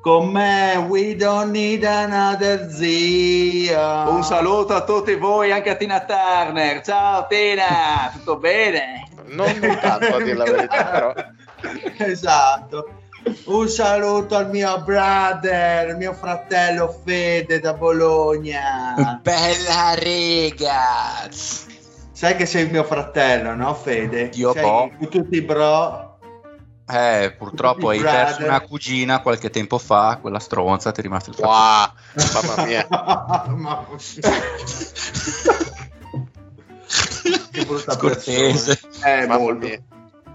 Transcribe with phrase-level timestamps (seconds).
[0.00, 4.08] Con me, we don't need another zia.
[4.08, 6.80] Un saluto a tutti voi, anche a Tina Turner.
[6.80, 9.08] Ciao Tina, tutto bene?
[9.26, 11.12] Non tanto a dire la verità, però.
[11.98, 12.88] Esatto.
[13.44, 19.20] Un saluto al mio brother, mio fratello Fede da Bologna.
[19.22, 21.28] Bella rega!
[22.16, 24.30] Sai che sei il mio fratello, no Fede?
[24.30, 24.90] Dio sei boh.
[25.10, 26.16] tutti i bro.
[26.88, 28.48] Eh, purtroppo hai Tutti perso brother.
[28.48, 31.90] una cugina qualche tempo fa, quella stronza, ti è rimasto il Wow,
[32.32, 32.86] mamma mia.
[33.54, 33.86] Ma-
[37.50, 38.78] che brutta Scortese.
[38.80, 39.12] persona.
[39.22, 39.66] Eh, Mamma molto.
[39.66, 39.78] mia.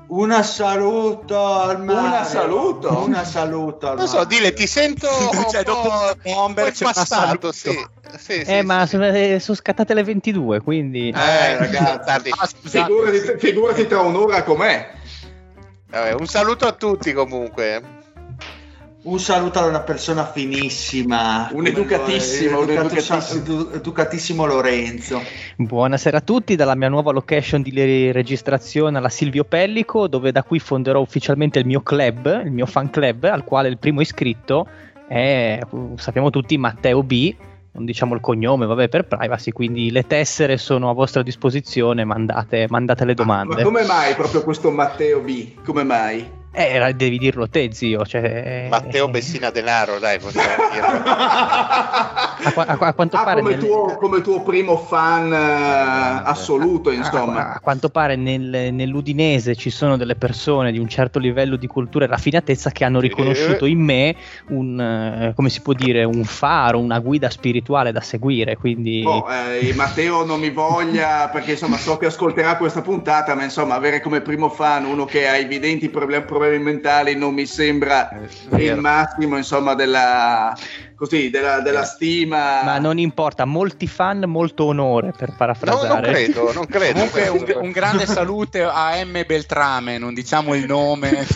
[0.08, 2.02] Una saluto al Mario.
[2.10, 3.04] Una saluto?
[3.06, 5.90] Una saluto al Non so, dile, ti sento un Cioè, dopo
[6.22, 7.90] bomber c'è impassato, saluto.
[8.18, 8.34] Sì.
[8.34, 8.90] Sì, sì, Eh, ma sì.
[8.96, 11.10] sono, eh, sono scattate le 22, quindi...
[11.10, 12.30] Eh, ragazzi.
[12.38, 12.50] Ah.
[12.64, 14.90] Figurati, figurati tra un'ora com'è.
[15.90, 18.00] Vabbè, un saluto a tutti comunque.
[19.04, 21.50] Un saluto a una persona finissima.
[21.54, 23.42] Un educatissimo, un Educatissimo- educatissimo.
[23.42, 25.22] edu- educatissimo Lorenzo.
[25.58, 30.44] Buonasera a tutti dalla mia nuova location di re- registrazione alla Silvio Pellico, dove da
[30.44, 34.68] qui fonderò ufficialmente il mio club, il mio fan club, al quale il primo iscritto
[35.08, 37.36] è, uh, sappiamo tutti, Matteo B.
[37.74, 42.68] Non diciamo il cognome, vabbè, per privacy, quindi le tessere sono a vostra disposizione, mandate,
[42.70, 43.64] mandate le Ma domande.
[43.64, 45.54] come mai proprio questo Matteo B?
[45.64, 46.40] Come mai?
[46.54, 48.06] Eh, devi dirlo te, zio.
[48.06, 51.10] Cioè, Matteo eh, Bessina Denaro, dai, possiamo dirlo.
[52.44, 56.90] A, a a quanto Ah, pare come, nel- tuo, come tuo primo fan eh, assoluto,
[56.90, 57.54] A, insomma.
[57.54, 62.06] a quanto pare nel- nell'Udinese ci sono delle persone di un certo livello di cultura
[62.06, 64.16] e raffinatezza che hanno riconosciuto in me
[64.50, 68.58] un, eh, come si può dire, un faro, una guida spirituale da seguire.
[68.58, 73.44] Quindi Oh, eh, Matteo non mi voglia perché insomma so che ascolterà questa puntata, ma
[73.44, 78.10] insomma avere come primo fan uno che ha evidenti problem- problemi mentali non mi sembra
[78.56, 80.58] Eh, il massimo insomma della,
[80.96, 82.64] così, della, della stima.
[82.64, 85.88] ma non importa, molti fan, molto onore per No, parafrasare.
[85.88, 86.94] non credo, non credo.
[86.94, 89.24] Comunque un, un grande salute a M.
[89.26, 91.28] Beltrame, non diciamo il nome.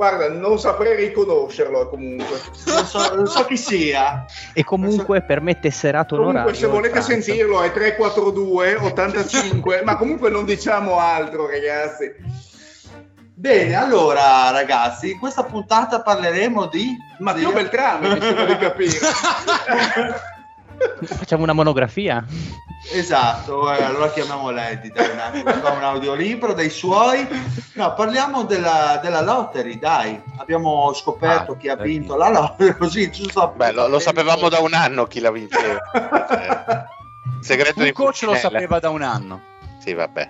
[0.00, 2.40] Guarda, non saprei riconoscerlo comunque.
[2.68, 4.24] Non so, non so chi sia.
[4.54, 6.58] E comunque per me tesserato Comunque, onorario.
[6.58, 12.14] se volete sentirlo è 342 85, ma comunque non diciamo altro, ragazzi.
[13.34, 18.98] Bene, allora ragazzi, in questa puntata parleremo di Matteo di- Beltrame, mi sembra di capire.
[21.04, 22.24] Facciamo una monografia.
[22.92, 27.26] Esatto, eh, allora chiamiamo Lady, dai, un attimo, fa un audiolibro dei suoi.
[27.74, 30.20] No, parliamo della, della lottery, dai.
[30.38, 31.86] Abbiamo scoperto Ah, chi ha dai.
[31.88, 33.52] vinto la lottery, così giusto.
[33.54, 35.78] Beh, lo, lo sapevamo da un anno chi la vinceva.
[35.92, 36.84] Eh,
[37.40, 39.40] Segreto di Un coach lo sapeva da un anno.
[39.78, 40.26] Sì, vabbè.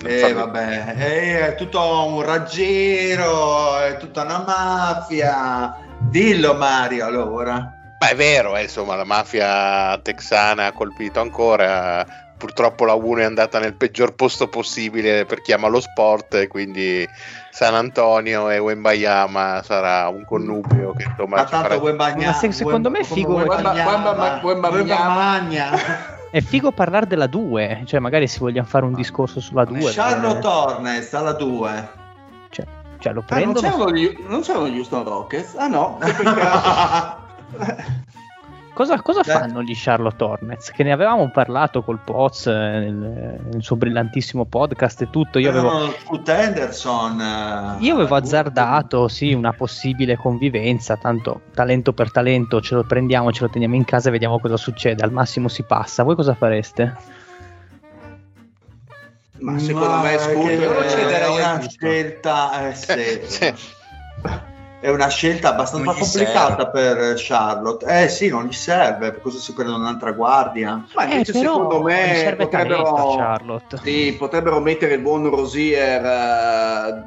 [0.00, 5.76] Non Eh, vabbè, eh, è tutto un raggiro, è tutta una mafia.
[5.98, 7.72] Dillo Mario, allora.
[7.98, 12.06] Beh, è vero, eh, insomma, la mafia texana ha colpito ancora.
[12.38, 16.46] Purtroppo la 1 è andata nel peggior posto possibile per chi ama lo sport, e
[16.46, 17.04] quindi
[17.50, 22.90] San Antonio e Wembayama sarà un connubio che insomma Ma tanto Wembagna, Ma se- secondo
[22.90, 25.70] me è figo- Wemba- Wemba- Wemba- Wembagna.
[26.30, 29.90] È figo parlare della 2, cioè magari se vogliamo fare un discorso sulla 2.
[29.90, 31.88] Charlotte Hornets alla 2.
[32.50, 32.64] Cioè,
[33.00, 35.54] Cioè lo Ah, non, c'erano gli, non c'erano gli Houston Rockets?
[35.56, 37.26] Ah no, che peccato.
[38.78, 40.70] Cosa, cosa fanno gli Charlotte Hornets?
[40.70, 45.40] Che ne avevamo parlato col Poz eh, nel, nel suo brillantissimo podcast e tutto.
[45.40, 47.20] Io avevo, Avevano Scoot Henderson.
[47.20, 50.96] eh, io avevo azzardato, sì, una possibile convivenza.
[50.96, 54.56] Tanto talento per talento ce lo prendiamo, ce lo teniamo in casa e vediamo cosa
[54.56, 55.02] succede.
[55.02, 56.04] Al massimo si passa.
[56.04, 56.94] Voi cosa fareste?
[59.40, 62.74] Ma secondo me che Scoot è una scelta, eh,
[63.26, 63.54] sì.
[64.80, 67.84] È una scelta abbastanza complicata per Charlotte.
[68.04, 70.86] Eh sì, non gli serve, per cosa si prendono un'altra guardia?
[70.94, 73.80] Ma Eh, invece però secondo me serve potrebbero, Charlotte.
[73.82, 77.04] sì, potrebbero mettere il buon Rosier eh,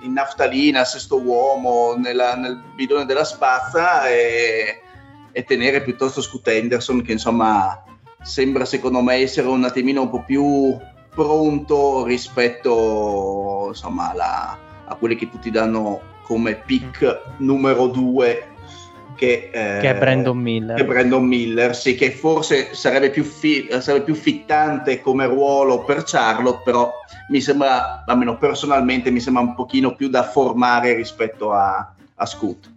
[0.00, 4.80] in naftalina, sesto uomo, nella- nel bidone della spazza e,
[5.32, 7.82] e tenere piuttosto Scoot Henderson che insomma
[8.22, 10.74] sembra secondo me essere un attimino un po' più
[11.14, 18.50] pronto rispetto insomma alla- a quelli che tutti danno come pick numero due
[19.16, 20.76] che, eh, Che è Brandon Miller.
[20.76, 26.04] che Brandon Miller, sì, che forse sarebbe più, fi- sarebbe più fittante come ruolo per
[26.04, 26.92] Charlotte, però
[27.30, 32.70] mi sembra, almeno personalmente, mi sembra un pochino più da formare rispetto a, a Scoot.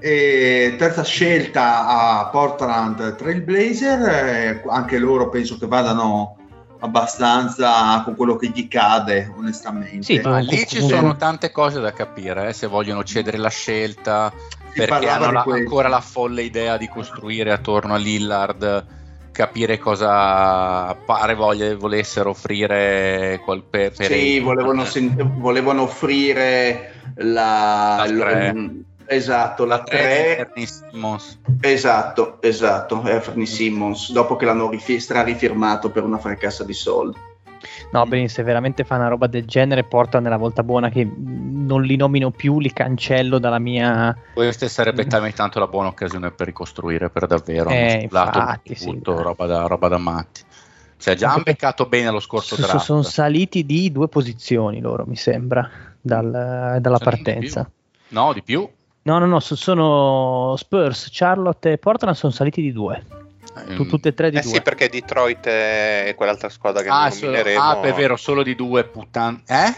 [0.00, 6.37] E terza scelta a Portland Trailblazer, eh, anche loro penso che vadano
[6.80, 10.02] abbastanza con quello che gli cade, onestamente.
[10.02, 14.32] Sì, Ma lì ci sono tante cose da capire, eh, se vogliono cedere la scelta,
[14.72, 18.86] Si perché hanno la- ancora la folle idea di costruire attorno a Lillard,
[19.32, 26.92] capire cosa pare voglia, volessero offrire qual- per, per Sì, il- volevano, sen- volevano offrire
[27.16, 28.04] la...
[28.06, 28.54] La
[29.08, 31.40] esatto, la la tre 3 di Anthony Simmons.
[31.60, 37.18] Esatto, esatto, Anthony Simmons, dopo che l'hanno rifi- strarifirmato per una fracassa di soldi.
[37.90, 41.82] No, Benin, se veramente fa una roba del genere, porta nella volta buona che non
[41.82, 44.16] li nomino più, li cancello dalla mia.
[44.34, 47.70] Questa sarebbe talmente tanto la buona occasione per ricostruire per davvero.
[47.70, 47.72] Mm.
[47.72, 50.42] Eh, infatti, sì, tutto, roba, da, roba da matti.
[50.98, 52.84] Cioè, già hanno beccato bene lo scorso So- draft.
[52.84, 55.68] sono saliti di due posizioni loro, mi sembra,
[56.00, 56.30] dal-
[56.80, 57.70] dalla Sono di partenza.
[58.08, 58.68] No, di più.
[59.08, 63.02] No, no, no, so- sono Spurs, Charlotte e Portland sono saliti di due.
[63.74, 63.88] Tu- Mm.
[63.88, 64.50] tutte e tre di Eh due.
[64.52, 67.60] sì, perché Detroit è quell'altra squadra che Ah, non so- nomineremo.
[67.62, 69.40] ah, è vero, solo di due puttane.
[69.46, 69.74] Eh?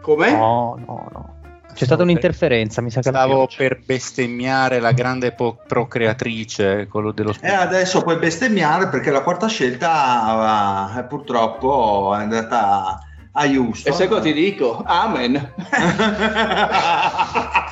[0.00, 0.32] Come?
[0.32, 1.34] No, no, no.
[1.74, 7.34] C'è stata un'interferenza, mi sa che Stavo per bestemmiare la grande po- procreatrice, quello dello
[7.40, 12.98] E adesso puoi bestemmiare perché la quarta scelta eh, purtroppo è andata
[13.30, 13.92] a Houston.
[13.92, 14.82] E sai cosa ti dico?
[14.84, 15.52] Amen.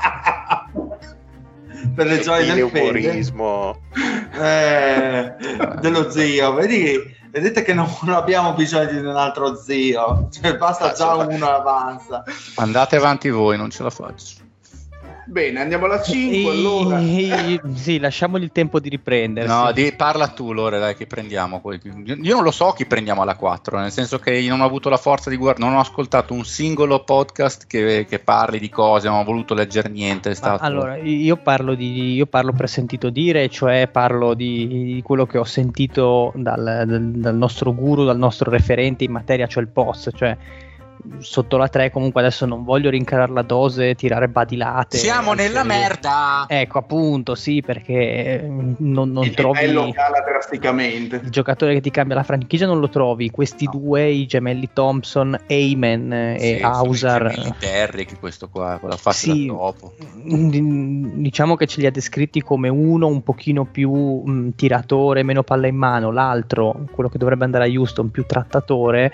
[1.94, 3.81] per le gioie del umorismo.
[4.35, 5.35] Eh,
[5.81, 6.52] dello zio.
[6.55, 6.99] Vedi,
[7.31, 10.29] vedete che non, non abbiamo bisogno di un altro zio.
[10.31, 11.29] Cioè, basta già Cazzo.
[11.29, 12.25] uno avanza.
[12.56, 14.44] Andate avanti voi, non ce la faccio.
[15.26, 16.99] Bene, andiamo alla 5 allora.
[17.00, 19.50] E- Sì, lasciamogli il tempo di riprendersi.
[19.50, 21.62] No, di- parla tu, Lore, dai, chi prendiamo.
[21.73, 24.88] Io non lo so chi prendiamo alla 4, nel senso che io non ho avuto
[24.88, 29.09] la forza di guardare, non ho ascoltato un singolo podcast che, che parli di cose,
[29.09, 30.35] non ho voluto leggere niente.
[30.35, 30.62] Stato...
[30.62, 35.38] Allora, io parlo, di, io parlo per sentito dire, cioè parlo di, di quello che
[35.38, 40.10] ho sentito dal, dal- dal nostro guru, dal nostro referente in materia, cioè il POS,
[40.15, 40.37] cioè
[41.19, 44.96] sotto la 3 comunque adesso non voglio rincarare la dose, tirare badilate.
[44.96, 45.67] Siamo nella Sì.
[45.67, 46.44] merda!
[46.48, 47.93] Ecco, appunto, sì, perché
[48.43, 48.48] eh,
[48.79, 51.17] non, non Il trovi livello cala drasticamente.
[51.22, 53.31] il giocatore che ti cambia la franchigia, non lo trovi.
[53.31, 53.72] Questi No.
[53.72, 57.56] due, i gemelli Thompson, Eyman eh, Sì, e Hausar.
[57.58, 59.46] Terry, che questo qua, quella fase Sì.
[59.46, 59.93] da dopo.
[60.24, 63.93] Diciamo che ce li ha descritti come uno un pochino più
[64.24, 69.13] mh, tiratore, meno palla in mano, l'altro, quello che dovrebbe andare a Houston, più trattatore,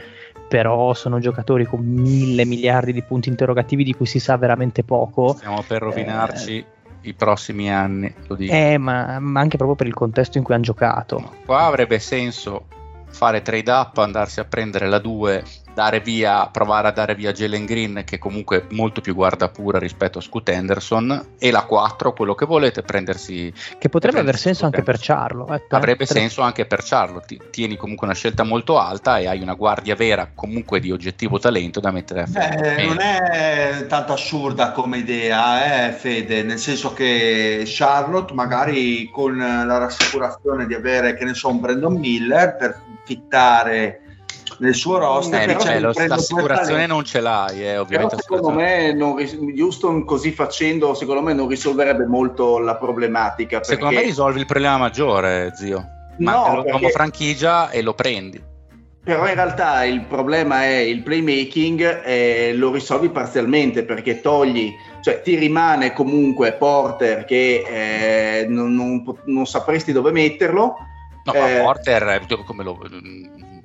[0.50, 5.34] però sono giocatori con mille miliardi di punti interrogativi di cui si sa veramente poco.
[5.36, 6.64] Stiamo per rovinarci
[7.02, 8.52] i prossimi anni, lo dico.
[8.52, 11.34] Eh, ma, ma anche proprio per il contesto in cui hanno giocato.
[11.46, 12.66] Qua avrebbe senso
[13.06, 17.64] fare trade up, andarsi a prendere la 2, dare via, provare a dare via Jalen
[17.64, 22.34] Green, che comunque è molto più guardapura rispetto a Scoot Henderson, e la 4, quello
[22.34, 23.52] che volete, prendersi.
[23.78, 24.98] Che potrebbe Eh, aver senso anche per.
[25.00, 25.46] Charlo.
[25.54, 27.26] eh, Avrebbe tre- senso anche per Charlotte.
[27.26, 31.38] Ti- Tieni comunque una scelta molto alta e hai una guardia vera, comunque di oggettivo
[31.38, 32.62] talento da mettere a fianco.
[32.64, 39.36] Eh, non è tanto assurda come idea, eh, Fede, nel senso che Charlotte magari con
[39.38, 44.00] la rassicurazione di avere, che ne so, un Brandon Miller per fittare
[44.58, 48.16] nel suo roster, Eh, però cioè, lo- l'assicurazione non ce l'hai, eh, Però ovviamente.
[48.18, 49.16] secondo me non
[49.58, 53.58] Houston così facendo, secondo me non risolverebbe molto la problematica.
[53.60, 53.74] Perché...
[53.74, 55.84] Secondo me risolvi il problema maggiore, zio.
[56.18, 58.42] No, Manca l'uomo perché- franchigia e lo prendi.
[59.02, 64.70] però in realtà il problema è il playmaking e lo risolvi parzialmente perché togli,
[65.02, 67.64] cioè ti rimane comunque Porter che
[68.42, 70.76] eh, non, non, non, sapresti dove metterlo.
[71.24, 72.78] No, eh, ma Porter come lo...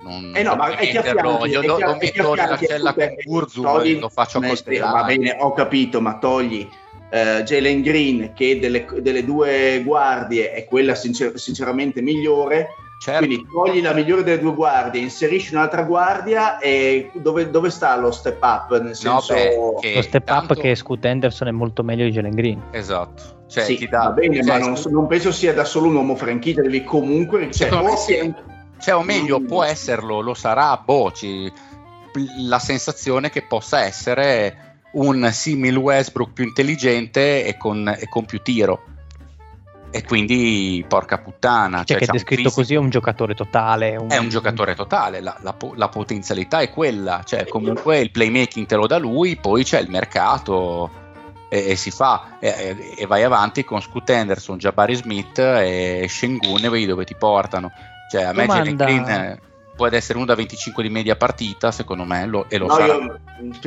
[0.05, 3.79] Non, eh no, ma è che affianchi, io lo, lo metto nella cella con Burzu
[3.79, 4.91] e lo faccio coltellare.
[4.93, 6.67] Va bene, ho capito, ma togli
[7.07, 13.25] Uh, Jalen Green che delle, delle, due guardie è quella sincer- sinceramente migliore Certo.
[13.25, 18.11] Quindi togli la migliore delle due guardie, inserisci un'altra guardia e dove, dove sta lo
[18.11, 18.81] step up?
[18.81, 19.33] Nel senso...
[19.33, 20.53] No, beh, lo step tanto...
[20.53, 22.61] up che Scoot Henderson è molto meglio di Jalen Green.
[22.71, 23.43] Esatto.
[23.47, 24.05] Cioè, sì, ti dà...
[24.05, 27.51] va bene, cioè, ma non, non, penso sia da solo un uomo franchigia, devi comunque...
[27.51, 28.33] Cioè, o, sì.
[28.85, 29.47] Cioè, o meglio, mm.
[29.47, 31.51] può esserlo, lo sarà, boh, ci...
[32.41, 38.43] la sensazione che possa essere un simil Westbrook più intelligente e con, e con più
[38.43, 38.83] tiro
[39.89, 41.77] e quindi porca puttana.
[41.77, 43.95] Cioè, cioè che è descritto così è un giocatore totale.
[43.95, 44.11] Un...
[44.11, 48.75] È un giocatore totale, la, la, la, potenzialità è quella, cioè comunque il playmaking te
[48.75, 50.91] lo dà lui, poi c'è il mercato
[51.49, 56.63] e, e si fa e, e, vai avanti con Scoot Henderson, Jabari Smith e Shengun
[56.63, 57.71] e vedi dove ti portano.
[58.09, 59.39] Cioè a me Jalen Green eh,
[59.75, 62.93] può essere uno da 25 di media partita secondo me lo, e lo no, sarà.
[62.93, 63.19] Io,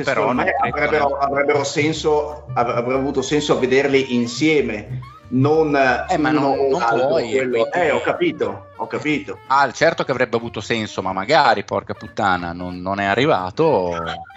[0.03, 6.57] Però me avrebbero, avrebbero, senso, avrebbero avuto senso a vederli insieme non eh, ma non,
[6.69, 7.71] non puoi quello...
[7.71, 9.37] eh, ho capito ho capito.
[9.47, 14.27] Ah certo che avrebbe avuto senso ma magari porca puttana non, non è arrivato.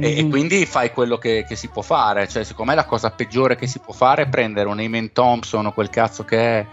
[0.00, 2.28] E, e, quindi fai quello che, che, si può fare.
[2.28, 5.66] Cioè secondo me la cosa peggiore che si può fare è prendere un Amen Thompson
[5.66, 6.66] o quel cazzo che è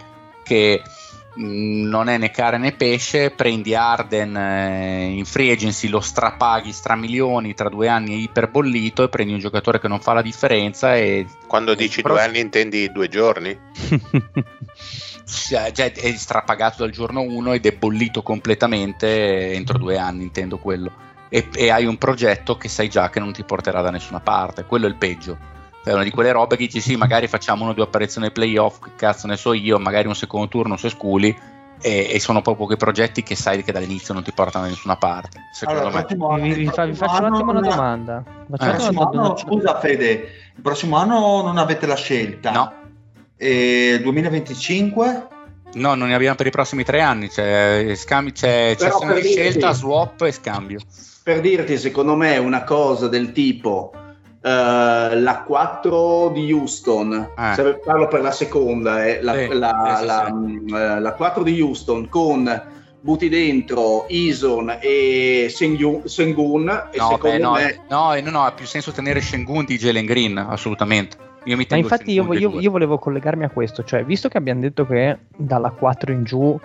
[0.44, 1.01] che Mm,
[1.36, 7.54] non è né carne né pesce, prendi Arden eh, in free agency, lo strapaghi stramilioni,
[7.54, 11.26] tra due anni è iperbollito e prendi un giocatore che non fa la differenza e...
[11.48, 13.58] Quando dici due anni intendi due giorni?
[15.26, 21.10] cioè, è strapagato dal giorno 1 ed è bollito completamente entro due anni, intendo quello.
[21.30, 24.66] E, e hai un progetto che sai già che non ti porterà da nessuna parte,
[24.66, 27.72] quello è il peggio è una di quelle robe che dici sì, magari facciamo una
[27.72, 30.90] o due apparizioni ai playoff, che cazzo ne so io, magari un secondo turno se
[30.90, 31.36] sculi.
[31.84, 34.98] E, e, sono proprio quei progetti che sai che dall'inizio non ti portano da nessuna
[34.98, 35.40] parte.
[35.52, 36.42] Secondo allora, me.
[36.42, 38.24] Vi, vi, fa, vi faccio un attimo una domanda.
[38.60, 38.66] Eh.
[38.66, 40.12] Anno, scusa Fede,
[40.56, 42.52] il prossimo anno non avete la scelta?
[42.52, 42.74] No.
[43.36, 45.28] E 2025?
[45.74, 47.30] No, non ne abbiamo per i prossimi tre anni.
[47.30, 50.80] C'è, scambi, c'è, c'è di scelta, swap e scambio.
[51.24, 53.92] Per dirti, secondo me, una cosa del tipo
[54.44, 57.76] Uh, la 4 di Houston, ah.
[57.86, 60.74] parlo per la seconda, eh, la, sì, la, sì, la, sì.
[60.74, 62.64] Uh, la, 4 di Houston con
[63.00, 67.82] butti dentro Ison e Sengun, Sengun e no, beh, no, me...
[67.88, 71.18] no, no, no, ha più senso tenere Shengun di Jalen Green, assolutamente.
[71.46, 74.86] Io Ma infatti io, io, io, volevo collegarmi a questo, cioè visto che abbiamo detto
[74.86, 76.60] che dalla 4 in giù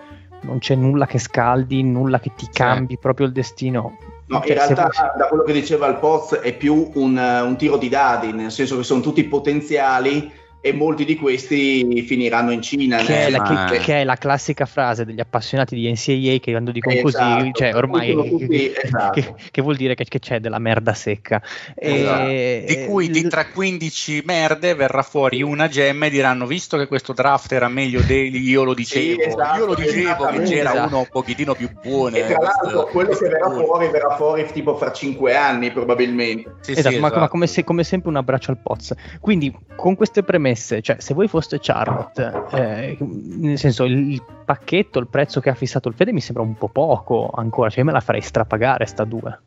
[0.47, 3.97] non c'è nulla che scaldi, nulla che ti cambi proprio il destino,
[4.29, 5.03] No, cioè, in realtà se...
[5.17, 8.76] da quello che diceva il Poz è più un, un, tiro di dadi, nel senso
[8.76, 10.33] che sono tutti potenziali
[10.67, 12.97] e molti di questi finiranno in Cina.
[12.97, 16.73] Che, è la, che, che è la, classica frase degli appassionati di NCAA che quando
[16.73, 19.13] dicono esatto, così, cioè ormai tutti, esatto.
[19.13, 21.41] che, che, vuol dire che, c'è della merda secca.
[21.77, 22.29] Esatto.
[22.29, 26.89] E, di cui di tra 15 merde verrà fuori una gemma e diranno visto che
[26.89, 30.73] questo draft era meglio degli, io lo dicevo, sì, esatto, io lo dicevo che c'era
[30.73, 30.89] esatto.
[30.89, 32.17] uno un pochettino più buono.
[32.17, 36.57] E tra l'altro quello che verrà fuori verrà fuori tipo fra 5 anni probabilmente.
[36.63, 37.29] Sì, esatto, sì, ma, ma esatto.
[37.29, 38.95] come, se, come sempre un abbraccio al Poz.
[39.21, 44.23] Quindi con queste premesse premesse, cioè se voi foste Charlotte, eh, nel senso il, il,
[44.45, 47.81] pacchetto, il prezzo che ha fissato il Fede mi sembra un po' poco ancora, cioè
[47.81, 49.39] io me la farei strapagare sta 2.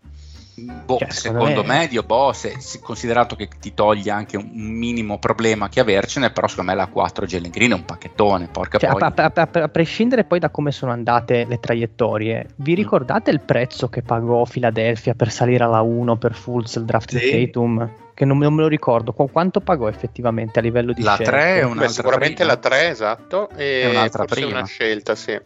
[0.60, 5.18] Boh, cioè, secondo me, medio, boh, se, se, considerato che ti toglie anche un minimo
[5.18, 8.90] problema che avercene, però secondo me la 4 Jalen Green è un pacchettone, porca cioè.
[8.90, 12.76] A, a, a, a, prescindere poi da come sono andate le traiettorie, vi mm.
[12.76, 13.36] ricordate mm.
[13.36, 17.20] il prezzo che pagò Philadelphia per salire alla 1 per Fulz il draft sì.
[17.20, 17.90] di Tatum?
[18.20, 21.32] Che non, non, me lo ricordo, Qu- quanto pagò effettivamente a livello di la scelta?
[21.32, 22.52] 3 è un'altra Beh, sicuramente prima.
[22.52, 24.50] la 3, esatto, e è un'altra prima.
[24.50, 25.40] una scelta, sì.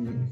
[0.00, 0.22] Mm.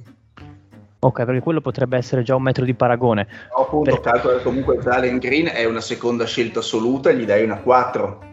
[1.00, 3.26] Ok, perché quello potrebbe essere già un metro di paragone.
[3.56, 4.10] No, appunto, perché...
[4.10, 8.31] calcola comunque Zalen Green è una seconda scelta assoluta, gli dai una 4.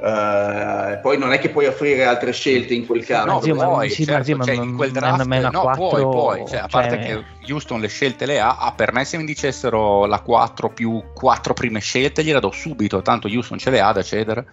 [0.00, 3.26] Uh, poi non è che puoi offrire altre scelte in quel caso.
[3.26, 6.02] No, zio, ma, puoi, sì, certo, ma, cioè, in quel draft una no, 4, puoi,
[6.02, 6.46] puoi.
[6.46, 7.24] Cioè, a parte cioè...
[7.42, 11.02] che Houston le scelte le ha, ah, per me se mi dicessero la 4 più
[11.12, 14.46] 4 prime scelte gliela do subito, tanto Houston ce le ha da cedere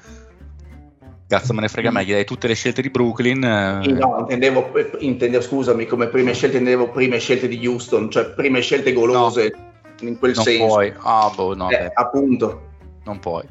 [1.27, 3.43] cazzo me ne frega me, gli dai tutte le scelte di Brooklyn.
[3.43, 3.91] Eh.
[3.91, 8.93] No, intendevo, intendevo, scusami, come prime scelte intendevo prime scelte di Houston, cioè prime scelte
[8.93, 10.65] golose no, in quel non senso.
[10.65, 10.93] Puoi.
[10.97, 12.61] Ah, boh, no, eh, appunto.
[13.03, 13.43] Non puoi.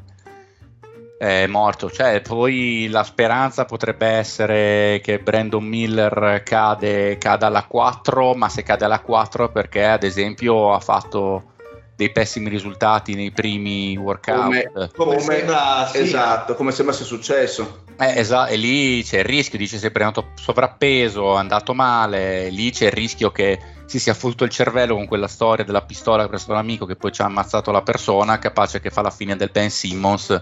[1.17, 1.89] È morto.
[1.89, 8.63] Cioè, poi la speranza potrebbe essere che Brandon Miller cade, cada alla 4, ma se
[8.63, 11.53] cade alla 4 perché ad esempio ha fatto
[11.95, 14.43] dei pessimi risultati nei primi workout.
[14.43, 15.99] Come, come, sembra, sì.
[15.99, 17.83] Esatto, come sembra sia successo.
[17.97, 22.49] Eh, esatto, e lì c'è il rischio, dice si è preso sovrappeso, è andato male,
[22.49, 26.17] lì c'è il rischio che si sia fottuto il cervello con quella storia della pistola
[26.17, 29.11] che ha preso l'amico che poi ci ha ammazzato la persona, capace che fa la
[29.11, 30.41] fine del Ben Simmons,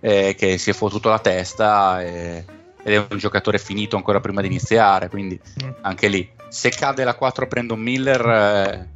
[0.00, 2.44] eh, che si è fottuto la testa e,
[2.82, 5.70] ed è un giocatore finito ancora prima di iniziare, quindi mm.
[5.82, 6.28] anche lì.
[6.48, 8.88] Se cade la 4 Brandon Miller eh,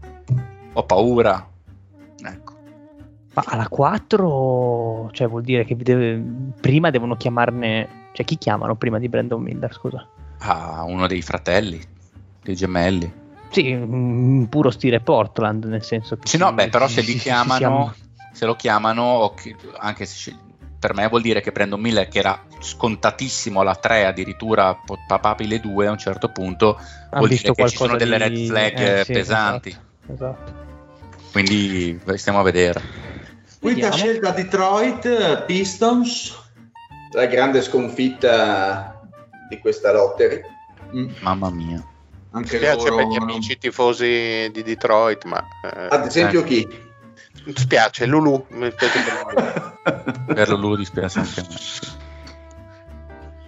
[0.72, 1.48] ho paura,
[2.22, 2.52] ecco.
[3.34, 6.20] Ma alla 4, cioè vuol dire che deve,
[6.60, 10.06] prima devono chiamarne, cioè chi chiamano prima di Brandon Miller, scusa?
[10.38, 11.80] Ah, uno dei fratelli,
[12.42, 13.22] dei gemelli.
[13.50, 16.26] Sì, un puro stile Portland, nel senso che...
[16.26, 17.94] Sì, no, beh, però se li chiamano,
[18.32, 19.32] se lo chiamano,
[19.78, 20.34] anche se
[20.84, 25.86] per me vuol dire che Brandon Miller, che era scontatissimo alla 3, addirittura papabile 2
[25.86, 29.12] a un certo punto, ha vuol dire che ci sono delle red flag eh, sì,
[29.14, 29.68] pesanti.
[29.70, 30.52] Esatto, esatto.
[31.32, 32.82] Quindi stiamo a vedere.
[33.60, 36.38] Quinta scelta Detroit, Pistons.
[37.12, 39.08] La grande sconfitta
[39.48, 40.42] di questa lottery.
[40.94, 41.08] Mm.
[41.20, 41.82] Mamma mia.
[42.32, 42.96] Anche Mi spiace loro...
[42.96, 45.42] per gli amici tifosi di Detroit, ma...
[45.62, 46.44] Eh, Ad esempio eh.
[46.44, 46.68] chi?
[47.44, 48.46] Mi spiace, Lulu.
[48.50, 51.56] Mi spiace per, per Lulu dispiace anche a me.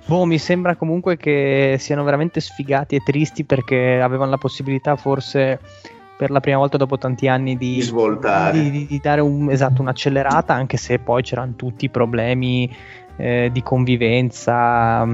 [0.07, 5.59] Boh, mi sembra comunque che siano veramente sfigati e tristi perché avevano la possibilità forse
[6.17, 9.51] per la prima volta dopo tanti anni di, di svoltare, di, di, di dare un,
[9.51, 12.75] esatto, un'accelerata, anche se poi c'erano tutti i problemi
[13.17, 15.05] eh, di convivenza,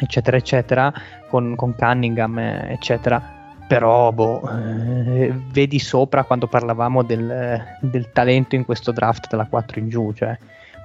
[0.00, 0.92] eccetera, eccetera,
[1.28, 3.43] con, con Cunningham, eccetera.
[3.66, 9.80] Però, boh, eh, vedi sopra quando parlavamo del, del, talento in questo draft dalla 4
[9.80, 10.36] in giù, cioè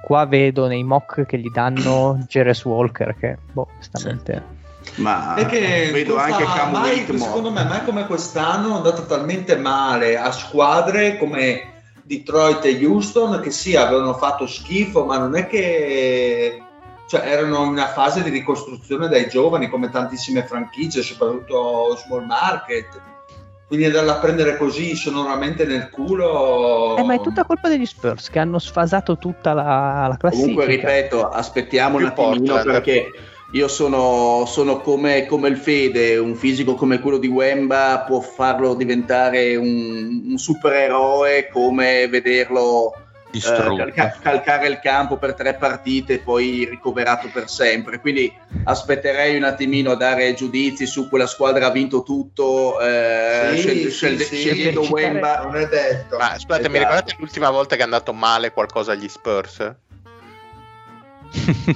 [0.02, 4.34] qua vedo nei mock che gli danno Jeres Walker che, boh, onestamente...
[4.34, 4.58] Sì.
[5.02, 10.32] Ma vedo anche Cam mai, secondo me mai come quest'anno è andato talmente male a
[10.32, 16.62] squadre come Detroit e Houston che sì avevano fatto schifo ma non è che
[17.10, 22.86] cioè, erano in una fase di ricostruzione dai giovani come tantissime franchigie soprattutto small market
[23.66, 28.30] quindi andarla a prendere così sonoramente nel culo eh, ma è tutta colpa degli Spurs
[28.30, 32.70] che hanno sfasato tutta la, la classifica comunque ripeto aspettiamo Più un attimino Portland.
[32.70, 33.10] perché
[33.54, 38.74] io sono, sono come, come, il Fede, un fisico come quello di Wemba può farlo
[38.74, 42.92] diventare un, un supereroe come vederlo
[43.30, 48.00] eh, calca- calcare il campo per tre partite e poi ricoverato per sempre.
[48.00, 48.32] Quindi
[48.64, 53.90] aspetterei un attimino a dare giudizi su quella squadra ha vinto tutto, eh, sì, scel-
[53.90, 55.42] scel- sì, scegliendo sì, Wemba.
[55.42, 56.16] Non è detto.
[56.16, 56.70] Ma scusate, esatto.
[56.70, 59.74] mi ricordate l'ultima volta che è andato male qualcosa agli Spurs?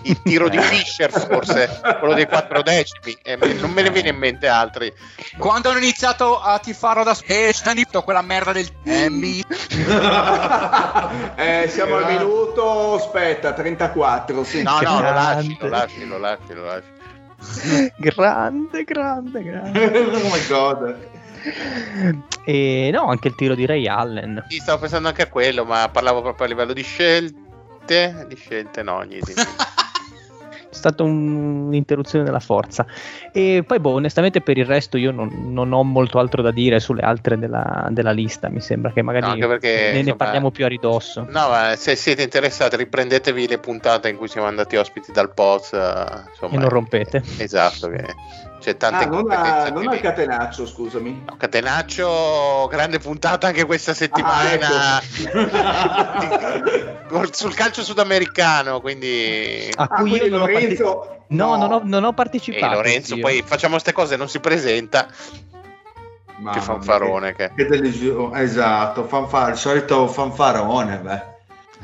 [0.02, 4.16] Il tiro di Fischer forse quello dei quattro decimi eh, non me ne viene in
[4.16, 4.92] mente altri.
[5.38, 9.42] Quando hanno iniziato a tifare da Spestanito quella merda del Emmy
[11.36, 14.62] eh, siamo al minuto aspetta 34 sì.
[14.62, 17.92] no no lo lasci lo lasci lo lasci, lo lasci.
[17.98, 19.82] grande grande grande.
[20.24, 21.12] Oh my god.
[22.46, 24.46] E no anche il tiro di Ray Allen.
[24.48, 27.43] Sì stavo pensando anche a quello ma parlavo proprio a livello di scelta
[27.84, 29.32] scelte, di scelte no, niente.
[30.74, 32.84] È stata un, un'interruzione della forza.
[33.32, 36.80] E poi, boh, onestamente, per il resto, io non, non ho molto altro da dire
[36.80, 38.48] sulle altre della, della lista.
[38.48, 41.20] Mi sembra che magari no, perché, ne, insomma, ne, parliamo più a ridosso.
[41.30, 45.70] No, ma se siete interessati, riprendetevi le puntate in cui siamo andati ospiti dal Poz.
[45.70, 47.22] Uh, e non rompete.
[47.38, 48.04] esatto, che
[48.64, 51.24] c'è tante ah, non, a, non al Catenaccio, scusami.
[51.26, 54.96] No, Catenaccio, grande puntata anche questa settimana.
[54.96, 55.02] Ah,
[57.04, 57.28] ecco.
[57.30, 59.70] sul calcio sudamericano, quindi...
[59.76, 60.86] A cui ah, io non Lorenzo...
[60.86, 61.26] ho, partecipato.
[61.28, 62.64] no, non, ho, non ho partecipato.
[62.64, 65.08] E Lorenzo, poi facciamo queste cose, non si presenta.
[66.36, 67.66] Mamma che fanfarone che, che.
[67.66, 71.33] che esatto, fanfar, il solito fanfarone, beh.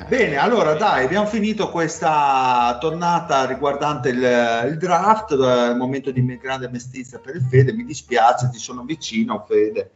[0.09, 6.69] Bene, allora dai, abbiamo finito questa tornata riguardante il, il draft, il momento di grande
[6.69, 9.91] mestizia per il Fede, mi dispiace, ti sono vicino Fede.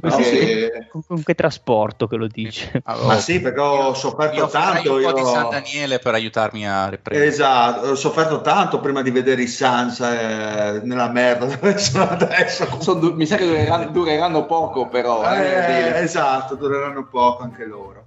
[0.00, 0.88] Perché...
[0.90, 2.80] Con che trasporto che lo dice?
[2.84, 4.94] Allora, Ma sì, perché ho sofferto io tanto.
[4.94, 7.28] un po' di San Daniele per aiutarmi a riprendere.
[7.28, 12.66] Esatto, ho sofferto tanto prima di vedere i Sans eh, nella merda dove sono adesso.
[12.80, 15.22] Sono, mi sa che dureranno, dureranno poco, però.
[15.30, 18.04] Eh, eh, esatto, dureranno poco anche loro.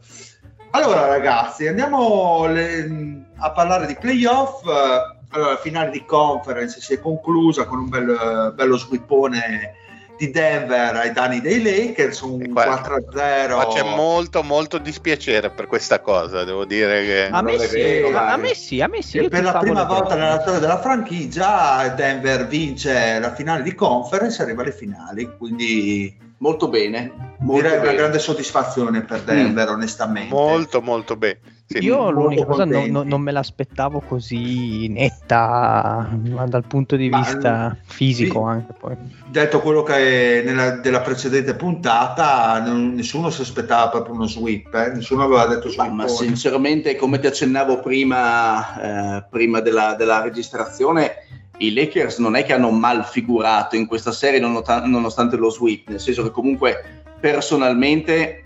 [0.76, 4.64] Allora ragazzi, andiamo le, a parlare di playoff.
[4.66, 9.74] Allora, la finale di conference si è conclusa con un bel, bello sguippone
[10.18, 13.56] di Denver ai danni dei Lakers, un qua, 4-0.
[13.56, 17.28] Ma c'è molto molto dispiacere per questa cosa, devo dire che...
[17.30, 19.18] A me, sì, vero, a, me sì, a me sì.
[19.18, 24.40] E per la prima volta nella storia della franchigia Denver vince la finale di conference
[24.40, 27.36] e arriva alle finali, quindi molto bene.
[27.40, 27.90] Molto direi bene.
[27.90, 29.74] una grande soddisfazione per Denver, mm.
[29.74, 30.34] onestamente.
[30.34, 31.40] Molto molto bene.
[31.68, 36.08] Sì, Io l'unica cosa non, non, me l'aspettavo così netta
[36.46, 38.96] dal punto di vista Ma, fisico sì, anche poi.
[39.28, 44.92] Detto quello che nella della precedente puntata, non, nessuno si aspettava proprio uno sweep, eh?
[44.94, 45.90] nessuno aveva detto sweep.
[45.90, 51.16] Ma, ma sinceramente, come ti accennavo prima, eh, prima della, della registrazione,
[51.58, 56.00] i Lakers non è che hanno mal figurato in questa serie nonostante lo sweep, nel
[56.00, 58.44] senso che comunque personalmente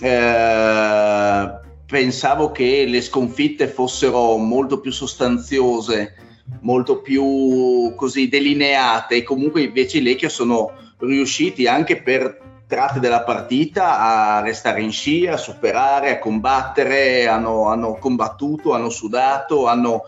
[0.00, 6.14] eh, pensavo che le sconfitte fossero molto più sostanziose,
[6.60, 9.16] molto più così delineate.
[9.16, 14.90] E comunque invece i Lakers sono riusciti anche per tratti della partita a restare in
[14.90, 20.02] scia, a superare, a combattere, hanno, hanno combattuto, hanno sudato, hanno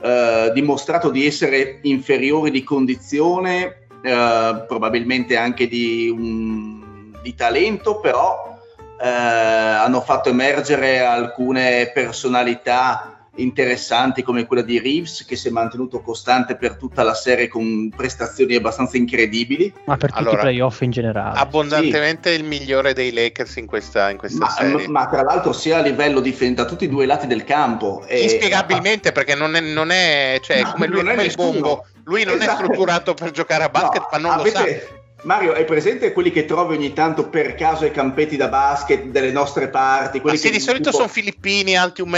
[0.00, 8.58] eh, dimostrato di essere inferiori di condizione, eh, probabilmente anche di, un, di talento, però
[9.00, 16.00] eh, hanno fatto emergere alcune personalità interessanti come quella di Reeves che si è mantenuto
[16.00, 19.72] costante per tutta la serie con prestazioni abbastanza incredibili.
[19.84, 21.38] Ma per tutti allora, i playoff in generale.
[21.38, 22.40] abbondantemente sì.
[22.40, 24.88] il migliore dei Lakers in questa, in questa ma, serie.
[24.88, 28.04] ma tra l'altro sia a livello difensivo da tutti e due i lati del campo
[28.08, 31.86] inspiegabilmente e, perché non è, non è cioè no, come lui non è il bombo.
[32.04, 32.62] Lui non esatto.
[32.62, 36.12] è strutturato per giocare a basket no, ma non avete, lo sa Mario, hai presente
[36.12, 40.20] quelli che trovi ogni tanto per caso ai campetti da basket delle nostre parti?
[40.20, 40.98] Quelli Ma sì, che di solito tipo...
[40.98, 42.14] sono filippini alti 1,14 m,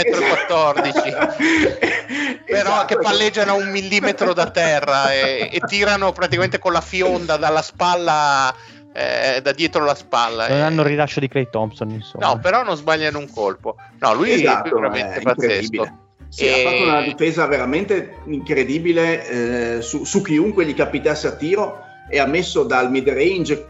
[2.45, 7.35] però esatto, che palleggiano un millimetro da terra e, e, tirano praticamente con la fionda
[7.37, 8.53] dalla spalla.
[8.91, 10.61] Eh, da dietro la spalla non eh.
[10.61, 14.31] hanno il rilascio di Clay Thompson insomma no però non sbagliano un colpo no lui
[14.31, 16.51] esatto, è veramente pazzesco sì, e...
[16.51, 19.27] ha fatto una difesa veramente incredibile
[19.77, 23.65] eh, su, su chiunque gli capitasse a tiro e ha messo dal mid range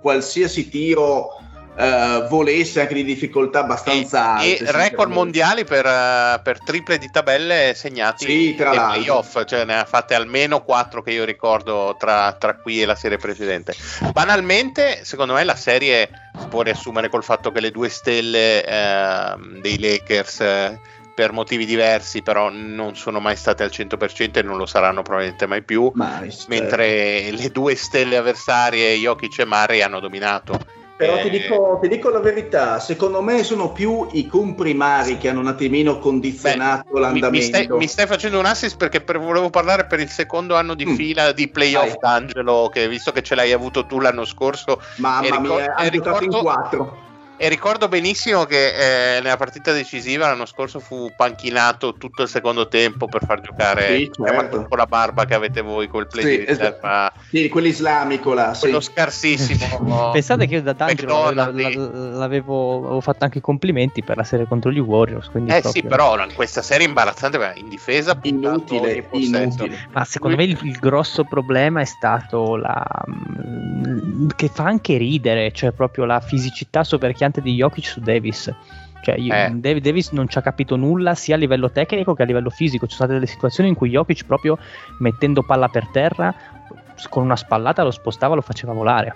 [0.00, 1.36] qualsiasi tiro
[1.76, 4.64] uh, volesse anche di difficoltà abbastanza e, alte.
[4.64, 9.64] E record mondiali per, uh, per, triple di tabelle segnati sì, tra nei playoff, cioè
[9.64, 13.74] ne ha fatte almeno 4 che io ricordo tra, tra, qui e la serie precedente.
[14.12, 19.60] Banalmente, secondo me la serie si può riassumere col fatto che le due stelle uh,
[19.60, 20.40] dei Lakers
[21.16, 25.46] per motivi diversi, però non sono mai state al 100% e non lo saranno probabilmente
[25.46, 25.90] mai più.
[25.94, 30.60] Mai, mentre le due stelle avversarie, Jokic e Murray, hanno dominato.
[30.94, 31.22] Però eh...
[31.22, 35.46] ti, dico, ti, dico, la verità, secondo me sono più i comprimari che hanno un
[35.46, 37.30] attimino condizionato Beh, l'andamento.
[37.30, 40.74] Mi, stai, mi, stai, facendo un assist perché per, volevo parlare per il secondo anno
[40.74, 40.94] di mm.
[40.96, 45.60] fila di playoff d'Angelo, che visto che ce l'hai avuto tu l'anno scorso, Mamma ricor-
[45.60, 47.04] mia, ha ricordo, in quattro
[47.38, 52.66] e ricordo benissimo che eh, nella partita decisiva l'anno scorso fu panchinato tutto il secondo
[52.66, 54.66] tempo per far giocare sì, certo.
[54.66, 57.12] con la barba che avete voi quel play sì, di riserva.
[57.12, 57.20] Esatto.
[57.28, 58.56] Sì, quell'islamico là.
[58.58, 58.90] Quello sì.
[58.90, 60.10] scarsissimo.
[60.16, 64.70] Pensate che io da D'Angelo l'avevo, avevo fatto anche i complimenti per la serie contro
[64.70, 65.26] gli Warriors.
[65.26, 65.70] eh proprio...
[65.70, 69.88] sì, però in questa serie imbarazzante, in difesa inutile, inutile.
[69.92, 70.46] Ma secondo Lui...
[70.46, 72.82] me il, il, grosso problema è stato la...
[74.34, 78.52] che fa anche ridere, cioè proprio la fisicità soverchiante variante di Jokic su Davis.
[79.02, 79.80] Cioè, eh.
[79.80, 82.86] Davis non ci ha capito nulla sia a livello tecnico che a livello fisico.
[82.86, 84.58] Ci sono state delle situazioni in cui Jokic, proprio
[84.98, 86.34] mettendo palla per terra,
[87.08, 89.14] con una spallata lo spostava, lo faceva volare.